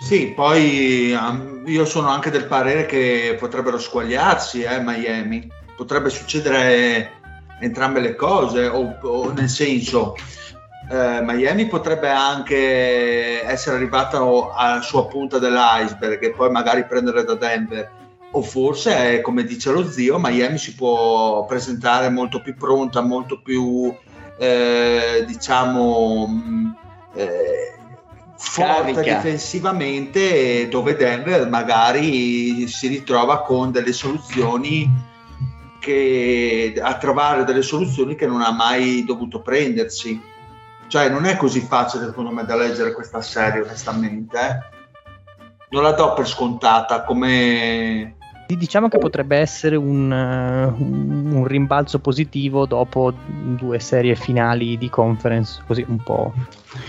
[0.00, 7.12] Sì, poi um, io sono anche del parere che potrebbero squagliarsi eh, Miami, potrebbe succedere
[7.60, 10.14] entrambe le cose, o, o nel senso
[10.90, 17.34] eh, Miami potrebbe anche essere arrivato alla sua punta dell'iceberg e poi magari prendere da
[17.34, 17.90] Denver.
[18.30, 23.94] O forse come dice lo zio Miami si può presentare molto più pronta molto più
[24.38, 26.70] eh, diciamo mm,
[27.14, 27.77] eh,
[28.40, 29.16] forte Carica.
[29.16, 34.88] difensivamente dove Denver magari si ritrova con delle soluzioni
[35.80, 40.36] che a trovare delle soluzioni che non ha mai dovuto prendersi
[40.88, 44.38] cioè, non è così facile, secondo me, da leggere questa serie, onestamente.
[44.38, 44.76] Eh?
[45.68, 48.16] Non la do per scontata come.
[48.56, 55.84] Diciamo che potrebbe essere un, un, rimbalzo positivo dopo due serie finali di conference, così
[55.86, 56.32] un po'.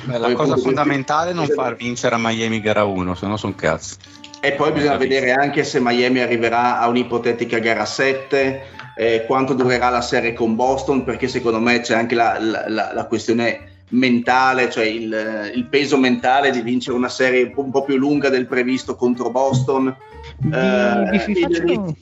[0.06, 3.56] Beh, la cosa fondamentale è non far vincere a Miami gara 1, se no sono
[3.56, 3.98] cazzo.
[4.42, 8.62] E poi bisogna vedere anche se Miami arriverà a un'ipotetica gara 7,
[8.96, 13.06] eh, quanto durerà la serie con Boston, perché secondo me c'è anche la, la, la
[13.06, 18.30] questione mentale, cioè il, il, peso mentale di vincere una serie un po' più lunga
[18.30, 19.96] del previsto contro Boston.
[20.40, 21.96] Vi, vi, faccio...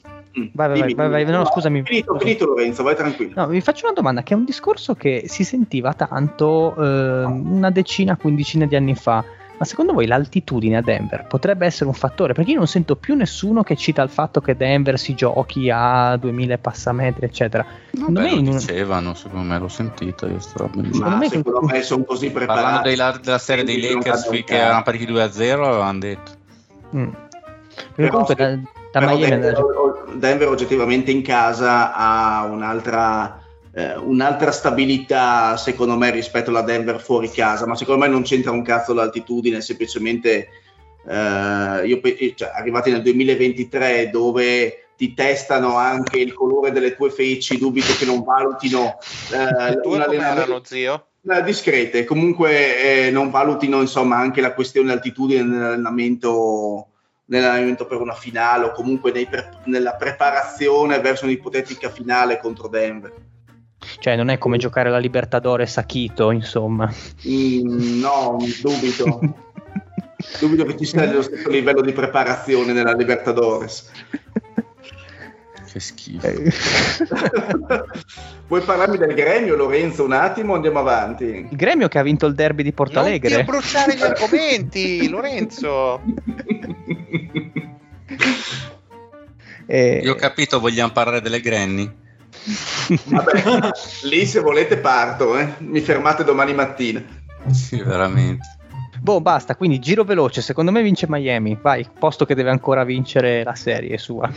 [0.52, 1.82] vai, vai, vai, vai, no, scusami.
[1.84, 3.32] Finito, finito Lorenzo, vai tranquillo.
[3.34, 7.70] No, vi faccio una domanda che è un discorso che si sentiva tanto eh, una
[7.70, 9.24] decina, quindicina di anni fa
[9.58, 12.32] ma secondo voi l'altitudine a Denver potrebbe essere un fattore?
[12.32, 16.16] Perché io non sento più nessuno che cita il fatto che Denver si giochi a
[16.16, 17.66] 2000 passametri, eccetera.
[18.06, 20.70] Me lo dicevano, secondo me l'ho sentito io sto.
[20.72, 22.62] Secondo, me, secondo me sono così preparati.
[22.62, 26.30] Parlando dei, della serie dei Lakers che erano partiti 2-0, avevano detto.
[26.94, 27.10] Mm.
[27.94, 28.58] Però, comunque da,
[28.92, 29.64] da Miami Denver,
[30.14, 33.42] Denver oggettivamente in casa ha un'altra
[33.78, 38.50] eh, un'altra stabilità secondo me rispetto alla Denver fuori casa, ma secondo me non c'entra
[38.50, 40.48] un cazzo l'altitudine, semplicemente
[41.06, 42.00] eh, io,
[42.34, 48.04] cioè, arrivati nel 2023 dove ti testano anche il colore delle tue feci, dubito che
[48.04, 48.98] non valutino
[49.32, 51.06] eh, un allenamento zio?
[51.28, 56.88] Eh, discrete, comunque eh, non valutino insomma anche la questione altitudine nell'allenamento
[57.28, 63.12] nell'allenamento per una finale o comunque pre- nella preparazione verso un'ipotetica finale contro Denver.
[64.00, 66.92] Cioè, non è come giocare la Libertadores a Quito, insomma.
[67.26, 69.20] Mm, no, dubito.
[70.40, 73.90] dubito che ci sia lo stesso livello di preparazione nella Libertadores.
[75.70, 76.26] Che schifo.
[78.48, 80.54] Vuoi parlarmi del gremio, Lorenzo, un attimo?
[80.54, 81.46] Andiamo avanti.
[81.50, 83.36] Il gremio che ha vinto il derby di Porto Alegre.
[83.36, 86.00] Non bruciare gli argomenti, Lorenzo.
[89.70, 90.00] Eh...
[90.02, 91.92] Io ho capito, vogliamo parlare delle Granny.
[93.04, 93.70] Vabbè,
[94.04, 95.56] lì se volete parto, eh.
[95.58, 97.04] mi fermate domani mattina.
[97.50, 98.56] Sì, veramente.
[99.00, 103.44] Boh, basta, quindi giro veloce, secondo me vince Miami, vai, posto che deve ancora vincere
[103.44, 104.30] la serie sua.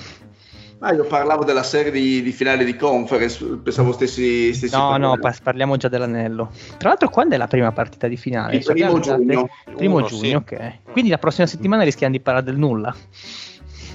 [0.84, 4.52] Ah, io parlavo della serie di, di finale di conference, pensavo stessi...
[4.52, 6.50] stessi no, no, parliamo già dell'anello.
[6.78, 8.56] Tra l'altro quando è la prima partita di finale?
[8.56, 9.48] Il primo giugno.
[9.76, 10.56] Primo Uno, giugno, sì.
[10.56, 10.92] ok.
[10.92, 12.96] Quindi la prossima settimana rischiamo di parlare del nulla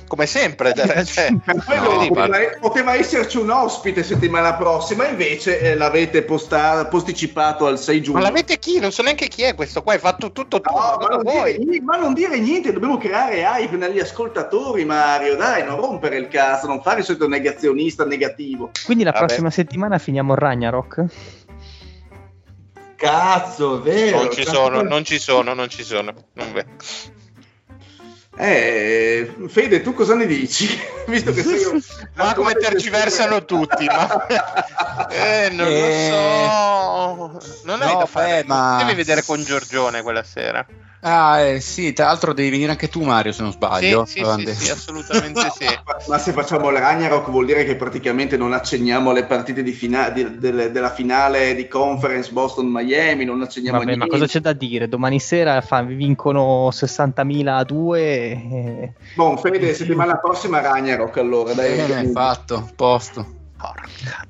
[0.06, 0.74] come sempre.
[0.76, 7.78] Cioè, no, poteva, poteva, esserci un ospite settimana prossima, invece eh, l'avete posta, posticipato al
[7.78, 8.18] 6 giugno.
[8.18, 8.78] Ma l'avete chi?
[8.78, 10.72] Non so neanche chi è questo qua, hai fatto tutto tu.
[10.72, 15.36] No, ma, non dire, ma, non dire, niente, dobbiamo creare hype negli ascoltatori, Mario.
[15.36, 18.70] Dai, non rompere il cazzo, non fare il solito negazionista negativo.
[18.84, 19.26] Quindi la Vabbè.
[19.26, 21.04] prossima settimana finiamo Ragnarok?
[22.96, 24.22] Cazzo, è vero.
[24.22, 24.54] Non ci cazzo.
[24.54, 26.14] sono, non ci sono, non ci sono.
[26.32, 26.66] Non ve-
[28.38, 30.68] Eh, Fede, tu cosa ne dici?
[31.08, 31.80] Visto che sei un-
[32.14, 34.26] Ma come tergiversano tutti, ma...
[35.08, 37.30] Eh, non Eh.
[37.30, 37.62] lo so.
[37.64, 38.42] Non hai No, da fare.
[38.42, 40.64] beh, ma- Devi vedere con Giorgione quella sera.
[41.08, 44.04] Ah, eh, sì, tra l'altro devi venire anche tu, Mario, se non sbaglio.
[44.06, 45.64] Sì, sì, sì, assolutamente sì.
[46.08, 50.10] Ma- se facciamo il Ragnarok vuol dire che praticamente non accenniamo le partite di fina-
[50.10, 54.18] di- delle- della finale di conference Boston-Miami, non accenniamo Vabbè, a ma niente.
[54.18, 54.88] cosa c'è da dire?
[54.88, 58.00] Domani sera fa- vincono 60.000 a 2.
[58.02, 58.92] E...
[59.14, 61.76] Bon, Fede, settimana prossima Ragnarok allora, dai.
[61.76, 63.24] Bene, fatto, posto.
[63.56, 64.26] Porca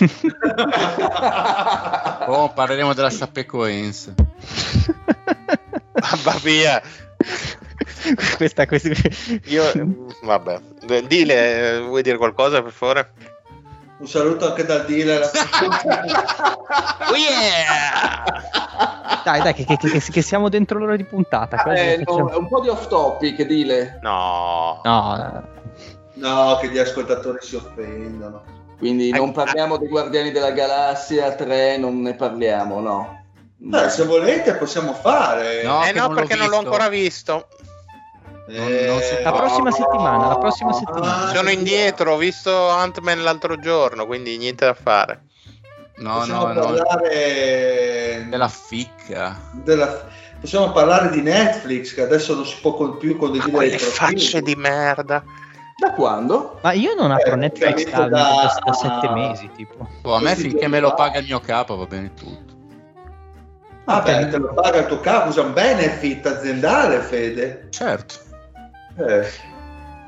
[0.88, 2.26] troia.
[2.26, 4.14] Oh, parleremo della Chapecoense.
[6.22, 6.80] Va via.
[8.36, 8.90] questa, questa...
[9.46, 9.64] Io,
[10.22, 10.60] vabbè.
[11.06, 13.12] Dile, vuoi dire qualcosa per favore?
[13.98, 15.30] Un saluto anche dal dealer.
[17.10, 18.24] Oh yeah!
[19.24, 21.62] Dai, dai, che, che- che- che siamo dentro l'ora di puntata.
[21.62, 23.98] Ah, eh, no, un po' di off topic, dile.
[24.02, 24.80] No.
[24.84, 25.44] No,
[26.14, 28.42] No, che gli ascoltatori si offendono.
[28.78, 33.19] Quindi non parliamo dei Guardiani della Galassia 3, non ne parliamo, no.
[33.62, 35.62] Beh, se volete possiamo fare.
[35.62, 37.46] No, eh no, non perché non l'ho ancora visto.
[38.48, 41.26] Eh, non si la prossima settimana, la prossima Ah, settimana.
[41.34, 45.24] Sono indietro, ho visto Ant-Man l'altro giorno, quindi niente da fare.
[45.98, 46.60] No, possiamo no, no.
[46.60, 49.38] parlare Della ficca.
[49.52, 50.06] della-
[50.40, 53.90] possiamo parlare di Netflix che adesso non si può con- più condividere profili.
[53.92, 55.22] facce di merda.
[55.76, 56.58] Da quando?
[56.62, 59.86] Ma io non apro Eh, Netflix da, da- sette mesi, tipo.
[60.02, 62.58] Oh, a me finché me lo paga il mio capo va bene tutto.
[63.90, 67.66] Vabbè, te lo paga il tuo capo, usa un benefit aziendale, Fede.
[67.70, 68.14] Certo.
[68.98, 69.58] Eh.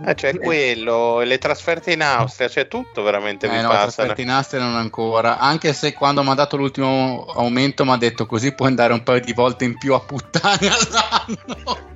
[0.05, 3.83] Eh, c'è quello, e le trasferte in Austria, c'è tutto veramente Eh mi no, passano.
[3.93, 5.39] trasferti in Austria non ancora.
[5.39, 9.03] Anche se quando mi ha dato l'ultimo aumento mi ha detto così puoi andare un
[9.05, 11.91] paio di volte in più a puttane all'anno.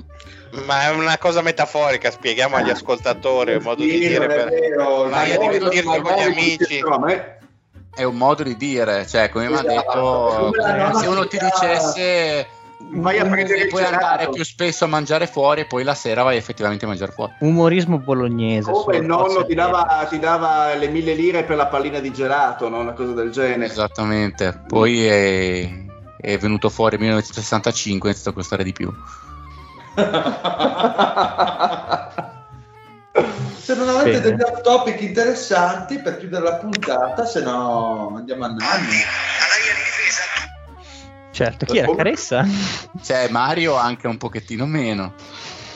[0.67, 4.35] Ma è una cosa metaforica, spieghiamo agli ascoltatori, un modo di Sì, dire non è
[4.37, 4.49] per...
[4.51, 6.81] vero, Ma io devo dirlo con gli amici.
[6.81, 7.39] No, a me-
[7.97, 10.51] È un modo di dire, cioè come mi ha Esatto.
[10.53, 14.05] detto, Come se uno ti dicesse Vai a prendere puoi gelato.
[14.05, 17.33] andare più spesso a mangiare fuori e poi la sera vai effettivamente a mangiare fuori.
[17.41, 18.71] Umorismo bolognese.
[18.71, 22.13] Come solo, il nonno ti dava, ti dava le mille lire per la pallina di
[22.13, 22.81] gelato, no?
[22.81, 23.73] una cosa del genere.
[23.73, 24.61] Esattamente.
[24.69, 25.71] Poi è,
[26.21, 28.93] è venuto fuori nel 1965 e è iniziato a costare di più.
[33.59, 34.37] Se non avete Bene.
[34.37, 38.97] degli off topic interessanti per chiudere la puntata, se no andiamo a nanni.
[41.33, 42.47] Certo, chi era Caressa?
[43.03, 45.13] Cioè Mario anche un pochettino meno.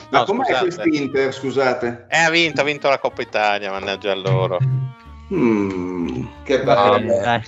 [0.09, 0.63] Ma No, com'è scusate.
[0.65, 2.05] quest'Inter, scusate?
[2.09, 4.57] Eh, ha vinto, ha vinto la Coppa Italia, mannaggia a loro.
[5.33, 6.25] Mm.
[6.43, 7.21] Che bello.
[7.21, 7.43] dai.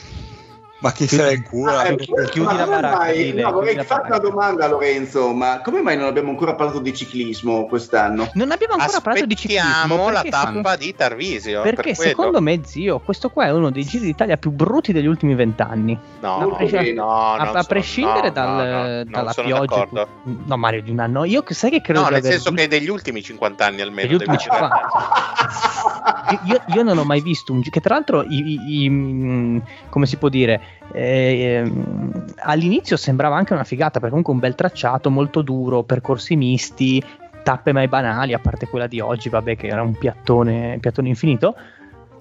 [0.84, 1.86] Ma chi se ne cura?
[1.86, 1.96] eh,
[2.30, 6.30] chiudi la baracca, mai- no, vorrei farti una domanda, Lorenzo, ma come mai non abbiamo
[6.32, 8.30] ancora parlato di ciclismo quest'anno?
[8.34, 9.64] Non abbiamo ancora parlato di ciclismo.
[9.72, 11.62] Aspettiamo la tappa di Tarvisio.
[11.62, 15.06] Perché per secondo me, zio, questo qua è uno dei giri d'Italia più brutti degli
[15.06, 15.98] ultimi vent'anni.
[16.20, 16.92] No, no, bene.
[16.92, 19.60] no, a, a prescindere no, dal- no, no, non dalla pioggia.
[19.78, 20.08] d'accordo.
[20.24, 21.24] No, Mario, di un anno.
[21.24, 24.08] Io sai che credo No, nel senso visto- che degli ultimi 50 anni almeno.
[24.10, 24.68] Degli ultimi devi dire.
[24.68, 26.42] 50.
[26.46, 30.06] io, io non ho mai visto un che tra l'altro i- i- i- mh, come
[30.06, 30.62] si può dire
[30.92, 36.36] eh, ehm, all'inizio sembrava anche una figata perché comunque un bel tracciato molto duro percorsi
[36.36, 37.04] misti
[37.44, 41.56] tappe mai banali a parte quella di oggi vabbè che era un piattone, piattone infinito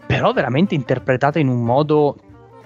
[0.07, 2.17] però veramente interpretata in un modo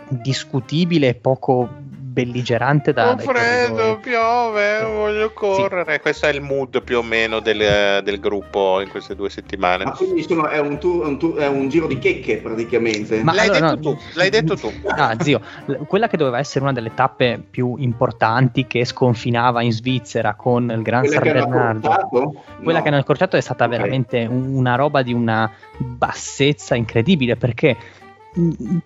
[0.08, 1.68] discutibile e poco
[2.16, 6.00] belligerante da, Ho freddo, piove, voglio correre.
[6.00, 9.84] Questo è il mood più o meno del, del gruppo in queste due settimane.
[9.84, 13.22] Ma quindi sono- è, un tour- un tour- è un giro di checche praticamente.
[13.22, 13.96] Ma l'hai allora, detto no.
[13.96, 14.72] tu, l'hai detto tu.
[14.96, 15.40] Ah, zio,
[15.86, 20.80] quella che doveva essere una delle tappe più importanti che sconfinava in Svizzera con il
[20.80, 21.88] Gran Quella San Bernardo.
[21.90, 22.42] accorciato?
[22.62, 22.82] Quella No.
[22.82, 23.70] che hanno accorciato è stata Ok.
[23.70, 27.76] veramente un- una roba di una bassezza incredibile perché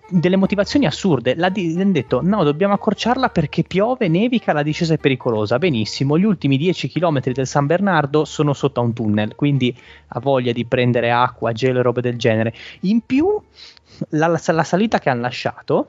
[0.09, 1.35] delle motivazioni assurde.
[1.35, 5.57] L'ha di- hanno detto no dobbiamo accorciarla perché piove nevica la discesa è pericolosa.
[5.57, 9.75] Benissimo gli ultimi 10 km del San Bernardo sono sotto a un tunnel quindi
[10.07, 12.53] ha voglia di prendere acqua gelo e robe del genere.
[12.81, 13.27] In più
[14.09, 15.87] la, la- la salita che hanno lasciato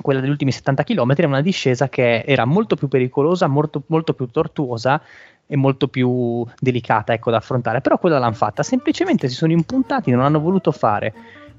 [0.00, 4.12] quella degli ultimi 70 km è una discesa che era molto più pericolosa molto, molto
[4.14, 5.00] più tortuosa
[5.46, 7.80] e molto più delicata ecco, da affrontare.
[7.80, 8.62] Però quella l'hanno fatta.
[8.62, 11.14] Semplicemente si sono impuntati non hanno voluto fare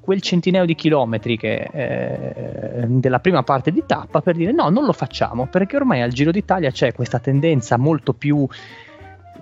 [0.08, 4.86] quel centinaio di chilometri che, eh, della prima parte di tappa per dire no non
[4.86, 8.48] lo facciamo perché ormai al Giro d'Italia c'è questa tendenza molto più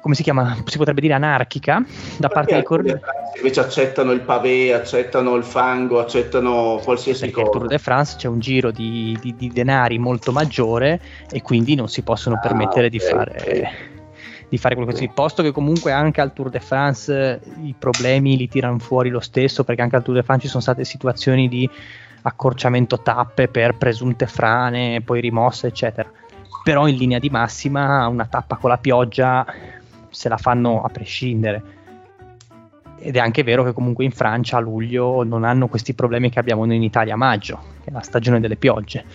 [0.02, 0.58] come si chiama?
[0.66, 1.84] Si potrebbe dire anarchica
[2.18, 3.00] da parte dei corridori.
[3.38, 7.46] Invece accettano il pavé, accettano il fango, accettano qualsiasi Perché cosa.
[7.48, 11.00] il Tour de France c'è un giro di, di- di denari molto maggiore
[11.32, 13.94] e quindi non si possono Ah, permettere di ok, fare
[14.50, 17.76] di fare quello che si posto che comunque anche al Tour de France eh, i
[17.78, 20.84] problemi li tirano fuori lo stesso perché anche al Tour de France ci sono state
[20.84, 21.70] situazioni di
[22.22, 26.10] accorciamento tappe per presunte frane poi rimosse eccetera.
[26.64, 29.46] Però in linea di massima una tappa con la pioggia
[30.10, 31.64] se la fanno a prescindere.
[32.98, 36.40] Ed è anche vero che comunque in Francia a luglio non hanno questi problemi che
[36.40, 39.06] abbiamo noi in Italia a maggio che è la stagione delle piogge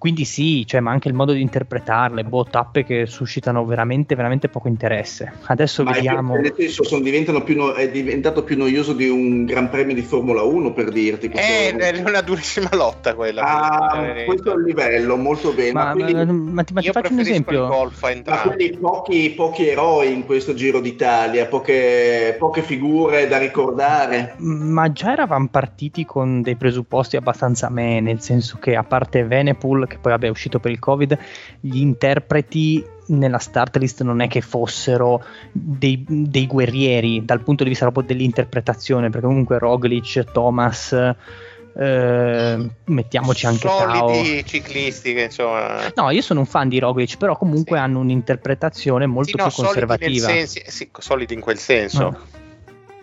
[0.00, 4.48] quindi sì, cioè, ma anche il modo di interpretarle, boh, tappe che suscitano veramente, veramente
[4.48, 5.30] poco interesse.
[5.42, 6.32] Adesso Ma è vediamo.
[6.32, 9.94] più- nel senso, sono diventano più no- è diventato più noioso di un Gran Premio
[9.94, 11.26] di Formula 1 per dirti.
[11.26, 13.42] Eh, questo- è una durissima lotta quella.
[13.42, 15.72] Ah, Eh, questo è il livello, molto bene.
[15.72, 17.66] Ma, Ma, quindi, ma- ma ti, ma ti Io faccio un esempio.
[17.66, 23.36] golf a ma quindi pochi, pochi eroi in questo Giro d'Italia, poche, poche figure da
[23.36, 24.34] ricordare.
[24.38, 29.89] Ma già eravamo partiti con dei presupposti abbastanza me, nel senso che a parte Venepool,
[29.90, 31.18] che poi vabbè, è uscito per il Covid,
[31.60, 37.70] gli interpreti nella start list non è che fossero dei, dei guerrieri dal punto di
[37.70, 44.12] vista proprio dell'interpretazione, perché comunque Roglic, Thomas, eh, mettiamoci anche Tao.
[44.12, 45.90] Solidi ciclisti che insomma...
[45.94, 47.82] No, io sono un fan di Roglic, però comunque Sì.
[47.82, 50.28] hanno un'interpretazione molto Sì, no, più solidi conservativa.
[50.28, 52.02] senso- sì, solidi in quel senso.
[52.02, 52.18] No.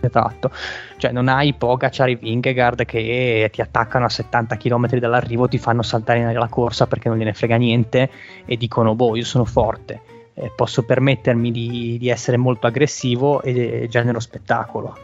[0.08, 0.52] Esatto,
[0.98, 5.82] cioè non hai Pogacar e Vingegaard che ti attaccano a 70 km dall'arrivo, ti fanno
[5.82, 8.10] saltare nella corsa perché non gliene frega niente
[8.46, 10.02] e dicono boh io sono forte,
[10.34, 14.98] eh, posso permettermi di, di essere molto aggressivo e, e genero spettacolo.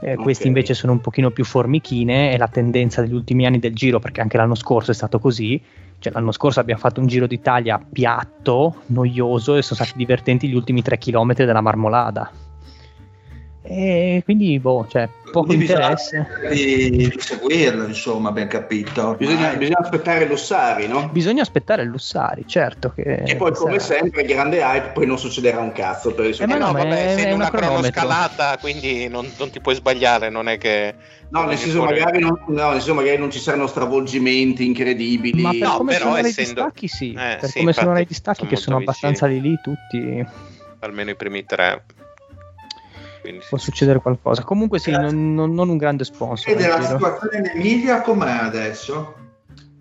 [0.00, 0.22] Eh, Ok.
[0.22, 3.98] Questi invece sono un pochino più formichine e la tendenza degli ultimi anni del giro,
[3.98, 5.60] perché anche l'anno scorso è stato così,
[5.98, 10.54] cioè l'anno scorso abbiamo fatto un giro d'Italia piatto, noioso e sono stati divertenti gli
[10.54, 12.30] ultimi 3 km della Marmolada.
[13.68, 16.26] E quindi, boh, cioè, poco Quindi bisogna- interesse.
[16.52, 19.14] Di, di seguirlo, insomma, ben capito.
[19.18, 21.08] Bisogna, bisogna aspettare Lussari, no?
[21.08, 22.92] Bisogna aspettare il Lussari, certo.
[22.94, 24.00] Che E poi, come sarà.
[24.00, 26.78] sempre, grande hype, poi non succederà un cazzo per il Eh, ma no, no, ma
[26.84, 30.94] vabbè, è- essendo è una cronoscalata, quindi non, non ti puoi sbagliare, non è che...
[31.30, 35.42] No, nel senso, fuori- magari non, no, nel senso magari non ci saranno stravolgimenti incredibili.
[35.42, 37.10] Ma per No, come però sono i essendo- distacchi, sì.
[37.12, 39.58] Eh, per sì, come sono infatti, i distacchi, sono che sono molto abbastanza lì lì,
[39.60, 40.24] tutti.
[40.80, 41.82] almeno i primi tre.
[43.26, 43.48] Quindi sì.
[43.48, 44.42] Può succedere qualcosa.
[44.44, 46.52] Comunque, sì, non, non- non un grande sponsor.
[46.52, 46.98] E della il giro.
[46.98, 49.14] situazione in Emilia com'è adesso?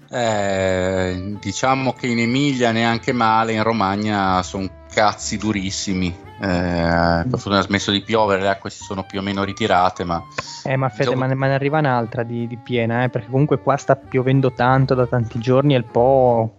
[0.09, 6.23] Eh, diciamo che in Emilia neanche male, in Romagna sono cazzi durissimi.
[6.37, 10.03] Eh, per fortuna ha smesso di piovere, le acque si sono più o meno ritirate,
[10.03, 10.21] ma
[10.63, 13.29] Eh, ma Fede, Diciamo- ma, ne, ma ne arriva un'altra di, di piena, eh, perché
[13.29, 16.57] comunque qua sta piovendo tanto da tanti giorni e il Po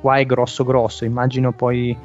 [0.00, 1.96] qua è grosso grosso, immagino poi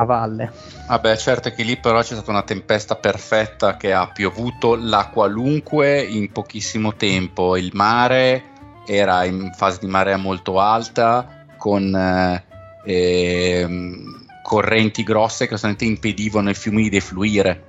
[0.00, 0.52] a valle.
[0.86, 6.00] Vabbè, certo che lì però c'è stata una tempesta perfetta che ha piovuto la qualunque
[6.00, 7.56] in pochissimo tempo.
[7.56, 8.56] Il mare
[8.86, 12.44] era in fase di marea molto alta con eh,
[12.84, 17.64] ehm, correnti grosse che sostanzialmente impedivano ai fiumi di defluire.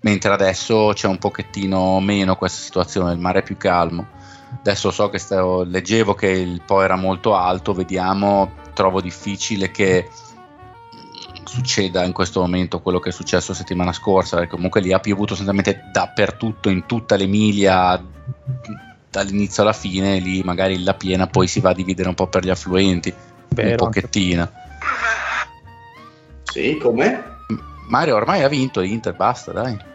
[0.00, 4.08] Mentre adesso c'è un pochettino meno questa situazione, il mare è più calmo.
[4.58, 10.08] Adesso so che stavo- leggevo che il Po era molto alto, vediamo, trovo difficile che
[11.46, 15.00] succeda in questo momento quello che è successo la settimana scorsa, perché comunque lì ha
[15.00, 18.02] piovuto sostanzialmente dappertutto, in tutta l'Emilia,
[19.10, 22.44] dall'inizio alla fine, lì magari la piena poi si va a dividere un po' per
[22.44, 24.50] gli affluenti, un Vero, pochettina.
[26.42, 27.22] Sì, com'è?
[27.88, 29.92] Mario ormai ha vinto Inter, basta dai.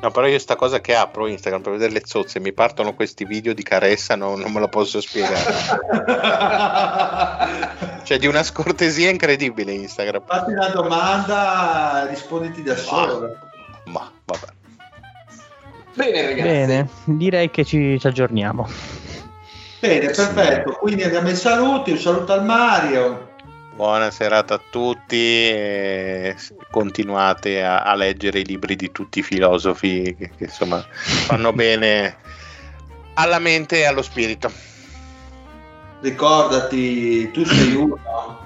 [0.00, 3.26] No, però io sta cosa che apro Instagram per vedere le zozze, mi partono questi
[3.26, 5.44] video di caressa, no- non me lo posso spiegare.
[8.10, 10.24] Cioè di una scortesia incredibile Instagram.
[10.26, 13.36] Fatti una domanda, risponditi da solo.
[13.84, 14.46] Ma vabbè.
[15.94, 16.42] Bene, ragazzi.
[16.42, 18.68] Bene, direi che ci, ci aggiorniamo.
[19.78, 20.72] Bene, perfetto.
[20.72, 21.92] Quindi andiamo ai saluti.
[21.92, 23.28] Un saluto al Mario.
[23.76, 26.34] Buona serata a tutti
[26.68, 32.16] continuate a, a leggere i libri di tutti i filosofi che, che, insomma fanno bene
[33.14, 34.50] alla mente e allo spirito.
[36.00, 37.98] Ricordati, tu sei uno,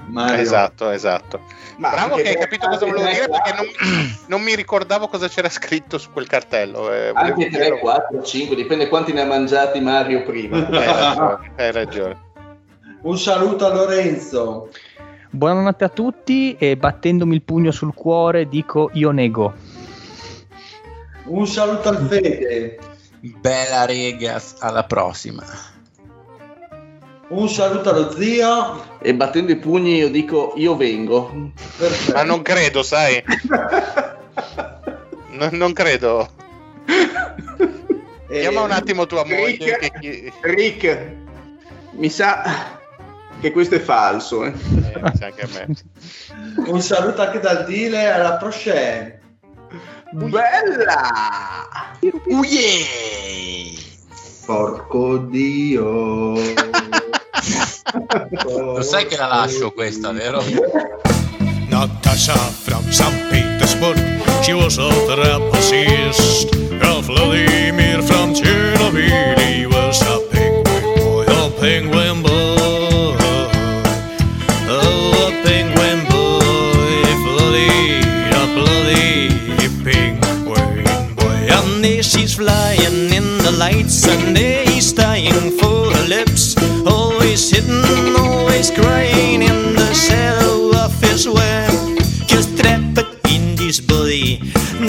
[0.09, 0.43] Mario.
[0.43, 1.41] Esatto, esatto.
[1.77, 5.29] Ma Bravo che hai capito cosa volevo dire perché quattro- non, non mi ricordavo cosa
[5.29, 6.93] c'era scritto su quel cartello.
[6.93, 7.79] eh, Anche 3, dirlo.
[7.79, 10.67] 4, 5, dipende quanti ne ha mangiati Mario prima.
[10.67, 12.17] Hai ragione, hai ragione.
[13.03, 14.71] Un saluto a Lorenzo.
[15.31, 19.53] Buonanotte a tutti e battendomi il pugno sul cuore dico io nego.
[21.25, 22.79] Un saluto al Fede.
[23.21, 25.43] Bella regas, alla prossima.
[27.35, 28.93] Un saluto allo zio.
[29.01, 31.51] E battendo i pugni io dico io vengo.
[31.77, 32.17] Perfetto.
[32.17, 33.21] Ma non credo, sai.
[35.31, 36.29] non, non credo.
[38.29, 39.79] Eh, Chiama un attimo tua Rick, moglie.
[39.79, 40.33] Che...
[40.43, 41.13] Rick,
[41.91, 42.79] mi sa
[43.41, 44.45] che questo è falso.
[44.45, 44.53] Eh.
[44.53, 45.67] Eh, anche a me.
[46.67, 49.11] Un saluto anche dal Dile, alla prossima.
[50.13, 51.67] Bella!
[52.01, 53.83] Yeah!
[54.47, 56.35] Porco Dio!
[58.47, 60.43] Lo sai che la lascio questa, vero?
[61.69, 63.29] Natasha from St.
[63.31, 63.99] Petersburg,
[64.43, 66.53] she was a trapezist.
[67.05, 73.17] Vladimir from Chernobyl, he was a penguin boy, a penguin boy.
[74.71, 78.01] Oh, a penguin boy, bloody,
[78.33, 79.29] a bloody
[79.85, 81.47] penguin boy.
[81.51, 84.39] And she's flying in the lights, and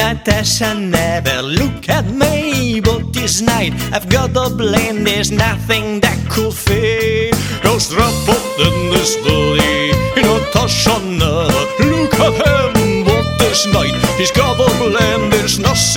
[0.06, 5.03] Natasha never look at me, but this night I've got a blame.
[5.03, 7.34] There's nothing that could fade.
[7.64, 8.30] Just trapped
[8.60, 9.94] in this body.
[10.22, 15.32] Natasha never look at him, but this night he's got a blame.
[15.32, 15.94] There's nothing